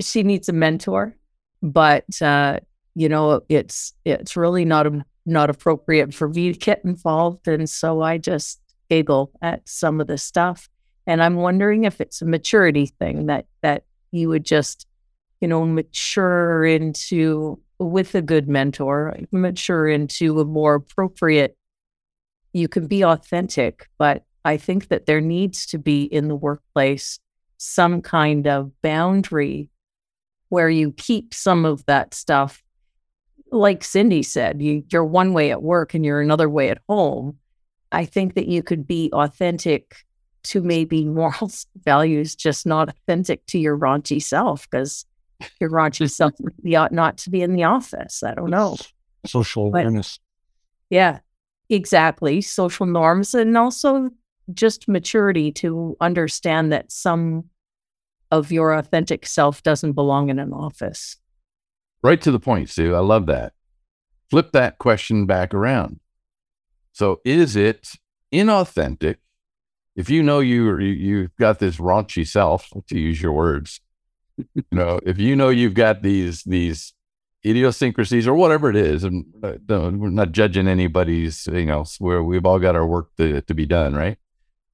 [0.00, 1.16] She needs a mentor,
[1.62, 2.60] but uh,
[2.94, 7.48] you know, it's it's really not a, not appropriate for me to get involved.
[7.48, 10.68] And so I just giggle at some of the stuff.
[11.06, 14.86] And I'm wondering if it's a maturity thing that that you would just,
[15.40, 21.56] you know, mature into with a good mentor, mature into a more appropriate
[22.56, 27.18] you can be authentic, but I think that there needs to be in the workplace
[27.58, 29.68] some kind of boundary
[30.48, 32.62] where you keep some of that stuff.
[33.52, 37.36] Like Cindy said, you, you're one way at work and you're another way at home.
[37.92, 39.96] I think that you could be authentic
[40.44, 45.04] to maybe morals, values, just not authentic to your raunchy self because
[45.60, 46.32] your raunchy self
[46.62, 48.22] really ought not to be in the office.
[48.22, 48.76] I don't know.
[49.26, 50.18] Social But- awareness.
[50.90, 51.18] Yeah,
[51.68, 52.40] exactly.
[52.40, 54.10] Social norms and also
[54.54, 57.44] just maturity to understand that some
[58.30, 61.16] of your authentic self doesn't belong in an office.
[62.02, 62.94] Right to the point, Sue.
[62.94, 63.52] I love that.
[64.30, 65.98] Flip that question back around.
[66.92, 67.88] So, is it
[68.32, 69.16] inauthentic
[69.96, 73.80] if you know you you- you've got this raunchy self, to use your words?
[74.54, 76.92] You know, if you know you've got these these
[77.44, 82.44] idiosyncrasies or whatever it is, and uh, we're not judging anybody's, you know, where we've
[82.44, 84.18] all got our work to, to be done, right?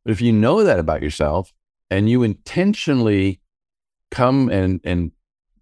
[0.05, 1.53] But if you know that about yourself
[1.91, 3.41] and you intentionally
[4.11, 5.13] come and and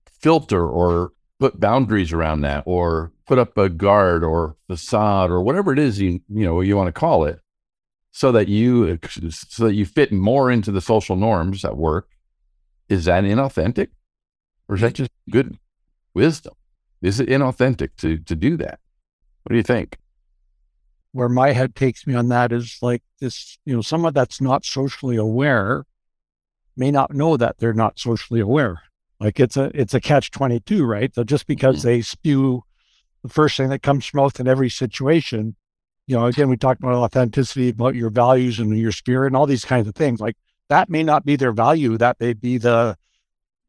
[0.06, 5.72] filter or put boundaries around that or put up a guard or facade or whatever
[5.72, 7.40] it is you you know you want to call it
[8.12, 8.98] so that you
[9.30, 12.08] so that you fit more into the social norms at work
[12.90, 13.88] is that inauthentic
[14.68, 15.58] or is that just good
[16.12, 16.52] wisdom
[17.00, 18.78] is it inauthentic to to do that
[19.42, 19.96] what do you think
[21.12, 24.64] where my head takes me on that is like this, you know, someone that's not
[24.64, 25.84] socially aware
[26.76, 28.82] may not know that they're not socially aware.
[29.18, 31.14] Like it's a it's a catch twenty two, right?
[31.14, 31.88] So just because mm-hmm.
[31.88, 32.62] they spew
[33.22, 35.56] the first thing that comes from mouth in every situation,
[36.06, 39.46] you know, again we talked about authenticity, about your values and your spirit and all
[39.46, 40.20] these kinds of things.
[40.20, 40.36] Like
[40.70, 42.96] that may not be their value, that may be the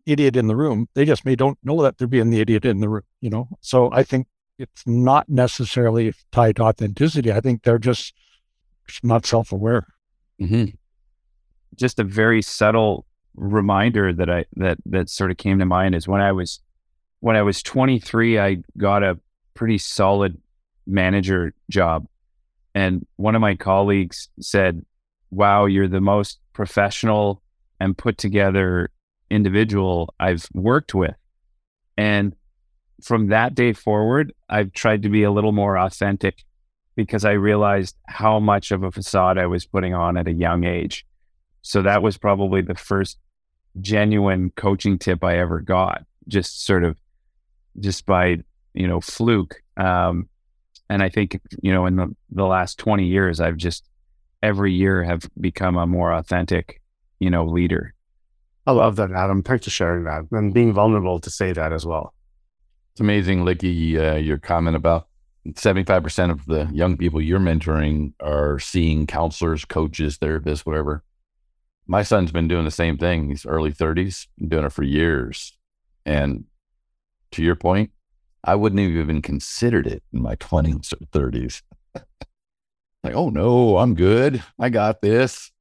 [0.06, 0.88] idiot in the room.
[0.93, 3.49] They just may don't know that they're being the idiot in the room, you know.
[3.60, 4.28] So I think
[4.58, 7.32] it's not necessarily tied to authenticity.
[7.32, 8.14] I think they're just
[9.04, 9.88] not self aware.
[10.39, 10.66] mm-hmm.
[11.76, 16.08] just a very subtle reminder that I that that sort of came to mind is
[16.08, 16.60] when I was
[17.20, 19.20] when I was 23, I got a
[19.54, 20.39] pretty solid
[20.86, 22.06] manager job,
[22.76, 24.86] and one of my colleagues said,
[25.32, 27.41] "Wow, you're the most professional
[27.80, 28.91] and put together
[29.30, 31.16] individual I've worked with,"
[31.97, 32.36] and
[33.02, 36.43] from that day forward, I've tried to be a little more authentic
[36.95, 40.64] because I realized how much of a facade I was putting on at a young
[40.64, 41.06] age.
[41.62, 43.18] So that was probably the first
[43.80, 46.97] genuine coaching tip I ever got, just sort of
[47.80, 48.38] just by,
[48.74, 49.62] you know, fluke.
[49.78, 50.28] Um,
[50.89, 53.86] and I think, you know, in the, the last 20 years, I've just
[54.42, 56.82] every year have become a more authentic,
[57.20, 57.94] you know, leader.
[58.66, 59.44] I love that, Adam.
[59.44, 62.14] Thanks for sharing that and being vulnerable to say that as well.
[62.94, 65.08] It's amazing, Likky, uh, your comment about
[65.48, 71.04] 75% of the young people you're mentoring are seeing counselors, coaches, therapists, whatever.
[71.88, 73.30] My son's been doing the same thing.
[73.30, 75.58] He's early 30s, been doing it for years.
[76.06, 76.46] And
[77.32, 77.92] to your point,
[78.44, 81.62] I wouldn't have even considered it in my 20s or 30s.
[83.04, 84.43] like, oh no, I'm good.
[84.60, 85.52] I got this.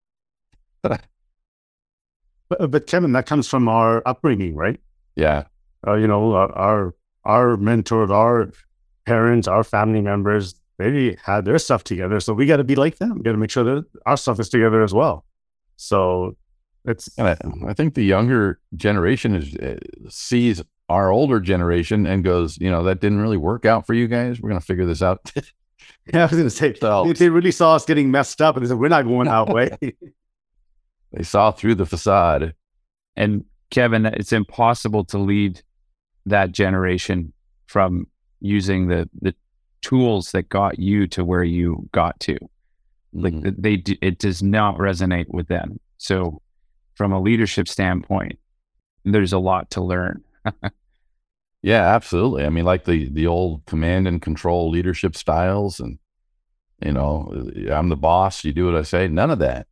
[2.50, 4.80] But, but Kevin, that comes from our upbringing, right?
[5.14, 5.44] Yeah.
[5.86, 8.50] Uh, you know, our, our our mentors, our
[9.06, 12.20] parents, our family members, they had their stuff together.
[12.20, 13.18] So we got to be like them.
[13.18, 15.24] We got to make sure that our stuff is together as well.
[15.76, 16.36] So
[16.84, 17.36] it's And I,
[17.68, 19.78] I think the younger generation is uh,
[20.08, 24.08] sees our older generation and goes, you know, that didn't really work out for you
[24.08, 24.40] guys.
[24.40, 25.32] We're going to figure this out.
[26.12, 28.64] yeah, I was going to say So- they really saw us getting messed up and
[28.64, 29.70] they said we're not going that way.
[31.12, 32.54] they saw through the facade.
[33.16, 35.62] And Kevin, it's impossible to lead
[36.26, 37.32] that generation
[37.66, 38.06] from
[38.40, 39.34] using the the
[39.82, 42.36] tools that got you to where you got to.
[43.12, 43.54] Like Mhm.
[43.58, 45.80] they, it does not resonate with them.
[45.98, 46.42] So,
[46.94, 48.38] from a leadership standpoint,
[49.04, 50.22] there's a lot to learn.
[51.62, 52.44] Yeah, absolutely.
[52.44, 55.98] I mean, like the the old command and control leadership styles, and
[56.84, 57.32] you know,
[57.70, 58.44] I'm the boss.
[58.44, 59.08] You do what I say.
[59.08, 59.66] None of that.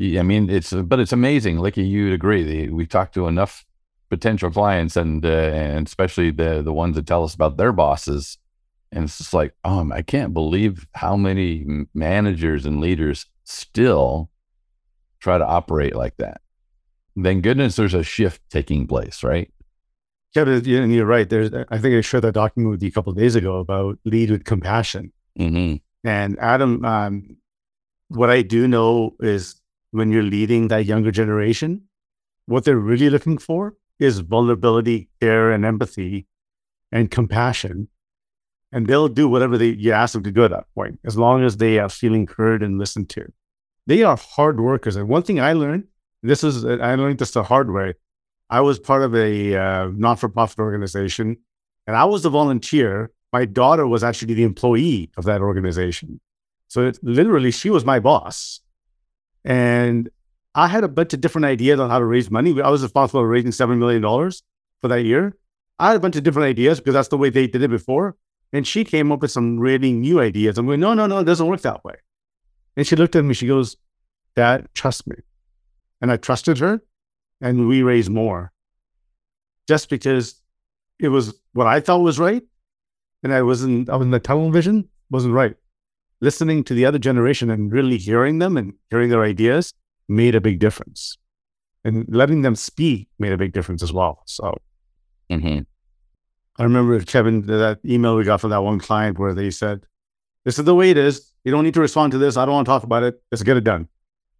[0.00, 1.58] I mean, it's but it's amazing.
[1.58, 2.68] Like you'd agree.
[2.68, 3.64] We talked to enough
[4.10, 8.38] potential clients, and uh, and especially the the ones that tell us about their bosses,
[8.92, 14.30] and it's just like, um, I can't believe how many managers and leaders still
[15.20, 16.40] try to operate like that.
[17.22, 19.50] Thank goodness there's a shift taking place, right?
[20.34, 21.28] Kevin, you- and you're right.
[21.28, 23.98] There's, I think I shared that document with you a couple of days ago about
[24.04, 25.12] lead with compassion.
[25.38, 25.76] Mm-hmm.
[26.06, 27.36] And Adam, um,
[28.08, 29.60] what I do know is
[29.92, 31.82] when you're leading that younger generation,
[32.46, 36.26] what they're really looking for is vulnerability, care, and empathy
[36.92, 37.88] and compassion.
[38.72, 41.44] And they'll do whatever they, you ask them to do at that point, as long
[41.44, 43.32] as they are feeling heard and listened to.
[43.86, 44.96] They are hard workers.
[44.96, 45.84] And one thing I learned,
[46.22, 47.94] this is, I learned this the hard way.
[48.50, 51.36] I was part of a uh, non for profit organization,
[51.86, 53.10] and I was the volunteer.
[53.32, 56.20] My daughter was actually the employee of that organization.
[56.68, 58.60] So it, literally, she was my boss.
[59.44, 60.08] And
[60.54, 62.60] I had a bunch of different ideas on how to raise money.
[62.60, 65.36] I was responsible for raising $7 million for that year.
[65.78, 68.16] I had a bunch of different ideas because that's the way they did it before.
[68.52, 70.56] And she came up with some really new ideas.
[70.56, 71.96] I'm going, no, no, no, it doesn't work that way.
[72.76, 73.76] And she looked at me, she goes,
[74.36, 75.16] Dad, trust me.
[76.00, 76.82] And I trusted her
[77.44, 78.50] and we raised more
[79.68, 80.40] just because
[80.98, 82.42] it was what I thought was right.
[83.22, 85.54] And I wasn't, I was in the tunnel vision, wasn't right.
[86.20, 89.72] Listening to the other generation and really hearing them and hearing their ideas
[90.08, 91.16] made a big difference.
[91.84, 94.22] And letting them speak made a big difference as well.
[94.26, 94.58] So
[95.30, 95.60] Mm-hmm.
[96.58, 99.86] I remember Kevin, that email we got from that one client where they said,
[100.44, 101.32] This is the way it is.
[101.44, 102.36] You don't need to respond to this.
[102.36, 103.20] I don't want to talk about it.
[103.32, 103.88] Let's get it done.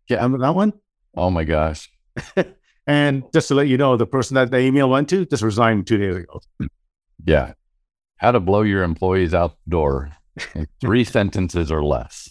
[0.08, 0.16] Yeah.
[0.16, 0.74] Remember that one?
[1.16, 1.90] Oh my gosh.
[2.86, 5.86] and just to let you know, the person that the email went to just resigned
[5.86, 6.40] two days ago.
[7.26, 7.52] Yeah.
[8.16, 10.10] How to blow your employees out the door
[10.54, 12.28] in three sentences or less.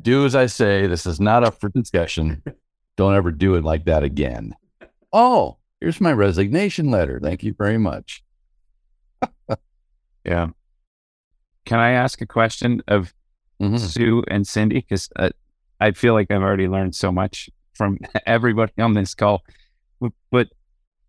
[0.00, 0.86] do as I say.
[0.86, 2.42] This is not up for discussion.
[2.96, 4.54] Don't ever do it like that again.
[5.12, 7.18] Oh, here's my resignation letter.
[7.22, 8.22] Thank you very much.
[10.24, 10.48] Yeah.
[11.64, 13.14] Can I ask a question of
[13.60, 13.78] Mhm.
[13.78, 14.76] Sue and Cindy?
[14.76, 15.30] Because uh,
[15.80, 17.48] I feel like I've already learned so much
[17.78, 19.42] from everybody on this call.
[20.30, 20.48] But,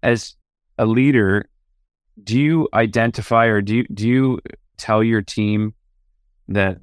[0.02, 0.36] as
[0.78, 1.50] a leader,
[2.24, 4.40] do you identify or do you, do you
[4.78, 5.74] tell your team
[6.48, 6.78] that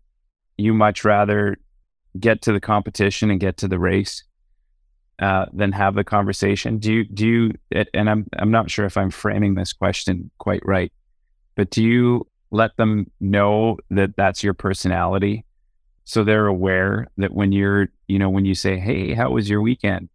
[0.58, 1.56] you much rather
[2.20, 4.22] get to the competition and get to the race
[5.18, 6.78] uh, than have the conversation?
[6.78, 7.84] Do you do you?
[7.94, 10.92] And I'm I'm not sure if I'm framing this question quite right,
[11.54, 15.44] but do you let them know that that's your personality,
[16.06, 19.60] so they're aware that when you're you know when you say, "Hey, how was your
[19.60, 20.08] weekend?"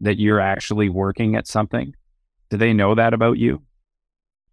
[0.00, 1.94] that you're actually working at something.
[2.48, 3.62] Do they know that about you?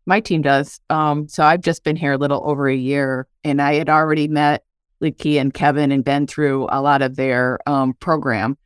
[0.05, 0.79] My team does.
[0.89, 4.27] Um, so I've just been here a little over a year, and I had already
[4.27, 4.63] met
[5.01, 8.57] Likky and Kevin and been through a lot of their um, program.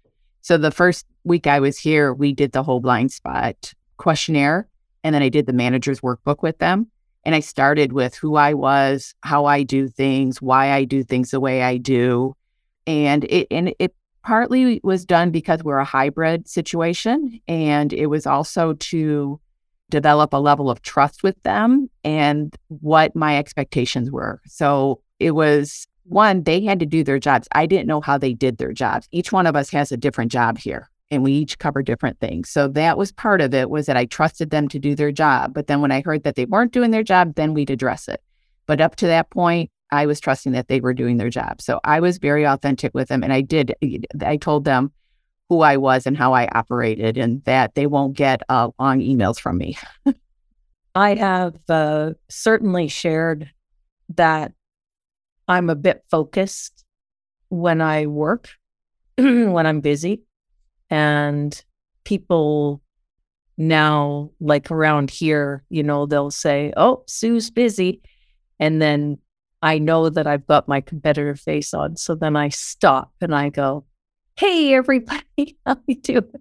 [0.41, 4.67] So the first week I was here, we did the whole blind spot questionnaire,
[5.03, 6.88] and then I did the manager's workbook with them.
[7.24, 11.32] And I started with who I was, how I do things, why I do things
[11.32, 12.36] the way I do,
[12.88, 13.93] and it and it
[14.24, 19.39] partly was done because we're a hybrid situation, and it was also to
[19.89, 24.41] develop a level of trust with them and what my expectations were.
[24.47, 27.47] So it was one, they had to do their jobs.
[27.51, 29.07] I didn't know how they did their jobs.
[29.11, 32.49] Each one of us has a different job here and we each cover different things.
[32.49, 35.53] So that was part of it was that I trusted them to do their job.
[35.53, 38.24] But then when I heard that they weren't doing their job, then we'd address it.
[38.66, 41.62] But up to that point, I was trusting that they were doing their job.
[41.62, 43.76] So I was very authentic with them and I did
[44.26, 44.93] I told them
[45.49, 49.38] who I was and how I operated and that they won't get uh, long emails
[49.38, 49.78] from me.
[50.95, 53.51] I have uh, certainly shared
[54.16, 54.53] that
[55.49, 56.86] I'm a bit focused
[57.49, 58.49] when I work,
[59.18, 60.24] when I'm busy.
[60.92, 61.64] And
[62.04, 62.82] people
[63.58, 68.02] now, like around here, you know, they'll say, Oh, Sue's busy.
[68.60, 69.18] And then
[69.62, 71.96] I know that I've got my competitive face on.
[71.96, 73.86] So then I stop and I go,
[74.38, 76.32] Hey, everybody, how you doing?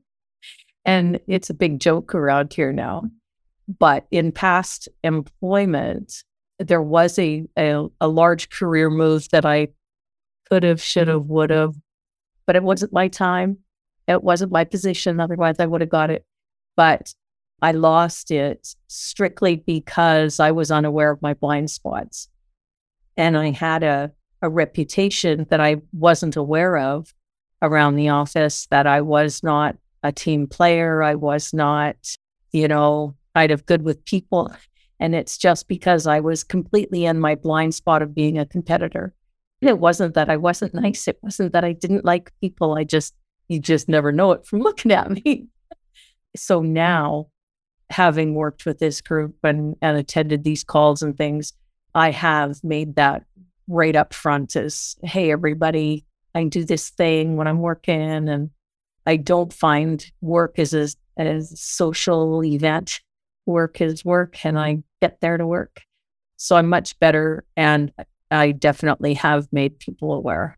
[0.85, 3.05] And it's a big joke around here now.
[3.79, 6.25] But in past employment,
[6.59, 9.69] there was a, a, a large career move that I
[10.51, 11.75] could have, should have, would have,
[12.47, 13.59] but it wasn't my time.
[14.11, 15.21] It wasn't my position.
[15.21, 16.25] Otherwise, I would have got it.
[16.77, 17.15] But
[17.63, 22.29] I lost it strictly because I was unaware of my blind spots.
[23.17, 27.15] And I had a, a reputation that I wasn't aware of
[27.63, 31.03] around the office that I was not a team player.
[31.03, 31.97] I was not,
[32.53, 34.53] you know, kind of good with people.
[34.99, 39.15] And it's just because I was completely in my blind spot of being a competitor.
[39.61, 41.07] It wasn't that I wasn't nice.
[41.07, 42.79] It wasn't that I didn't like people.
[42.79, 43.15] I just,
[43.51, 45.49] you just never know it from looking at me.
[46.37, 47.27] so now,
[47.91, 51.53] having worked with this group and, and attended these calls and things,
[51.95, 53.25] I have made that
[53.67, 58.51] right up front as, hey, everybody, I do this thing when I'm working and
[59.07, 63.01] I don't find work as a, as a social event.
[63.47, 65.83] Work is work and I get there to work.
[66.37, 67.93] So I'm much better and
[68.31, 70.57] I definitely have made people aware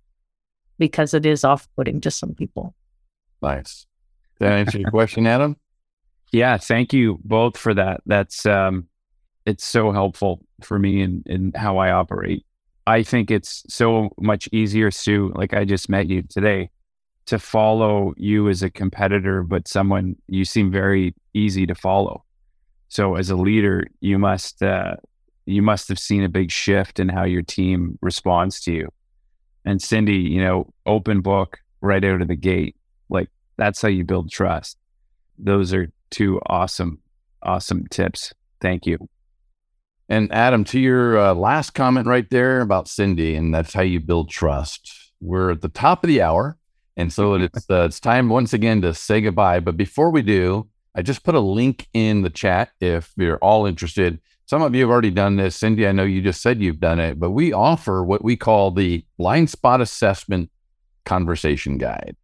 [0.78, 2.74] because it is off putting to some people.
[3.42, 3.86] Nice.
[4.40, 5.56] That answer your question, Adam?
[6.32, 8.02] Yeah, thank you both for that.
[8.06, 8.88] That's um
[9.46, 12.46] it's so helpful for me in, in how I operate.
[12.86, 16.70] I think it's so much easier, Sue, like I just met you today,
[17.26, 22.24] to follow you as a competitor, but someone you seem very easy to follow.
[22.88, 24.96] So as a leader, you must uh,
[25.46, 28.88] you must have seen a big shift in how your team responds to you
[29.64, 32.76] And Cindy, you know, open book right out of the gate.
[33.12, 34.78] Like that's how you build trust.
[35.38, 37.00] Those are two awesome,
[37.42, 38.32] awesome tips.
[38.60, 39.08] Thank you.
[40.08, 44.00] And Adam, to your uh, last comment right there about Cindy, and that's how you
[44.00, 45.12] build trust.
[45.20, 46.58] We're at the top of the hour,
[46.96, 49.60] and so it's uh, it's time once again to say goodbye.
[49.60, 53.66] But before we do, I just put a link in the chat if you're all
[53.66, 54.20] interested.
[54.46, 55.56] Some of you have already done this.
[55.56, 58.70] Cindy, I know you just said you've done it, but we offer what we call
[58.70, 60.50] the blind spot assessment
[61.06, 62.16] conversation guide.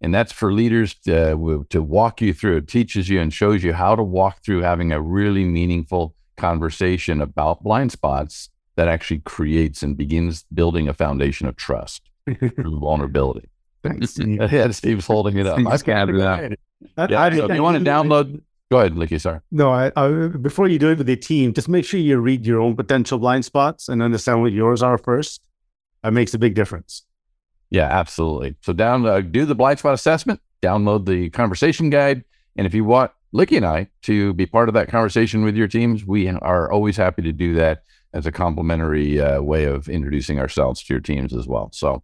[0.00, 2.58] And that's for leaders to, to walk you through.
[2.58, 7.20] It teaches you and shows you how to walk through having a really meaningful conversation
[7.20, 12.02] about blind spots that actually creates and begins building a foundation of trust
[12.38, 13.48] through vulnerability.
[13.82, 14.16] Thanks.
[14.24, 15.58] yeah, Steve's holding it up.
[15.66, 16.52] I can't do that.
[16.96, 18.40] I- Yeah, I- so if you want to download,
[18.70, 19.20] go ahead, Likky.
[19.20, 19.40] Sorry.
[19.50, 22.46] No, I, I, before you do it with the team, just make sure you read
[22.46, 25.42] your own potential blind spots and understand what yours are first.
[26.04, 27.02] That makes a big difference.
[27.70, 28.56] Yeah, absolutely.
[28.62, 32.24] So down, uh, do the blind spot assessment, download the conversation guide,
[32.56, 35.68] and if you want Likky and I to be part of that conversation with your
[35.68, 37.82] teams, we are always happy to do that
[38.14, 41.68] as a complimentary uh, way of introducing ourselves to your teams as well.
[41.72, 42.02] So,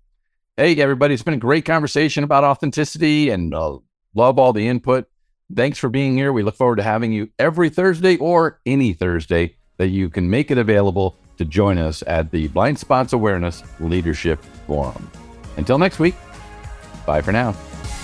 [0.57, 3.79] hey, everybody, it's been a great conversation about authenticity and uh,
[4.15, 5.07] love all the input.
[5.55, 6.33] Thanks for being here.
[6.33, 10.51] We look forward to having you every Thursday or any Thursday that you can make
[10.51, 15.11] it available to join us at the Blind Spots Awareness Leadership Forum.
[15.57, 16.15] Until next week,
[17.07, 17.53] bye for now.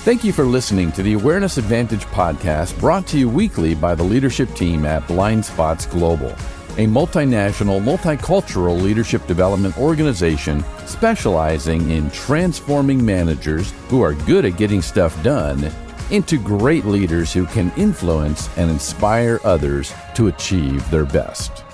[0.03, 4.03] Thank you for listening to the Awareness Advantage podcast brought to you weekly by the
[4.03, 6.31] leadership team at Blind Spots Global,
[6.79, 14.81] a multinational, multicultural leadership development organization specializing in transforming managers who are good at getting
[14.81, 15.71] stuff done
[16.11, 21.65] into great leaders who can influence and inspire others to achieve their best.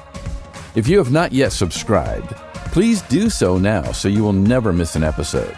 [0.74, 2.35] If you have not yet subscribed,
[2.77, 5.57] please do so now so you will never miss an episode.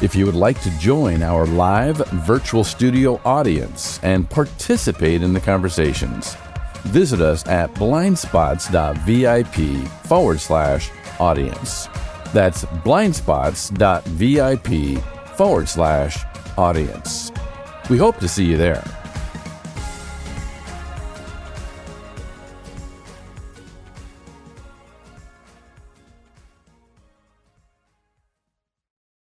[0.00, 5.40] If you would like to join our live virtual studio audience and participate in the
[5.40, 6.36] conversations,
[6.84, 10.88] visit us at blindspots.vip forward slash
[11.18, 11.88] audience.
[12.32, 15.02] That's blindspots.vip
[15.36, 16.24] forward slash
[16.56, 17.32] audience.
[17.90, 18.84] We hope to see you there.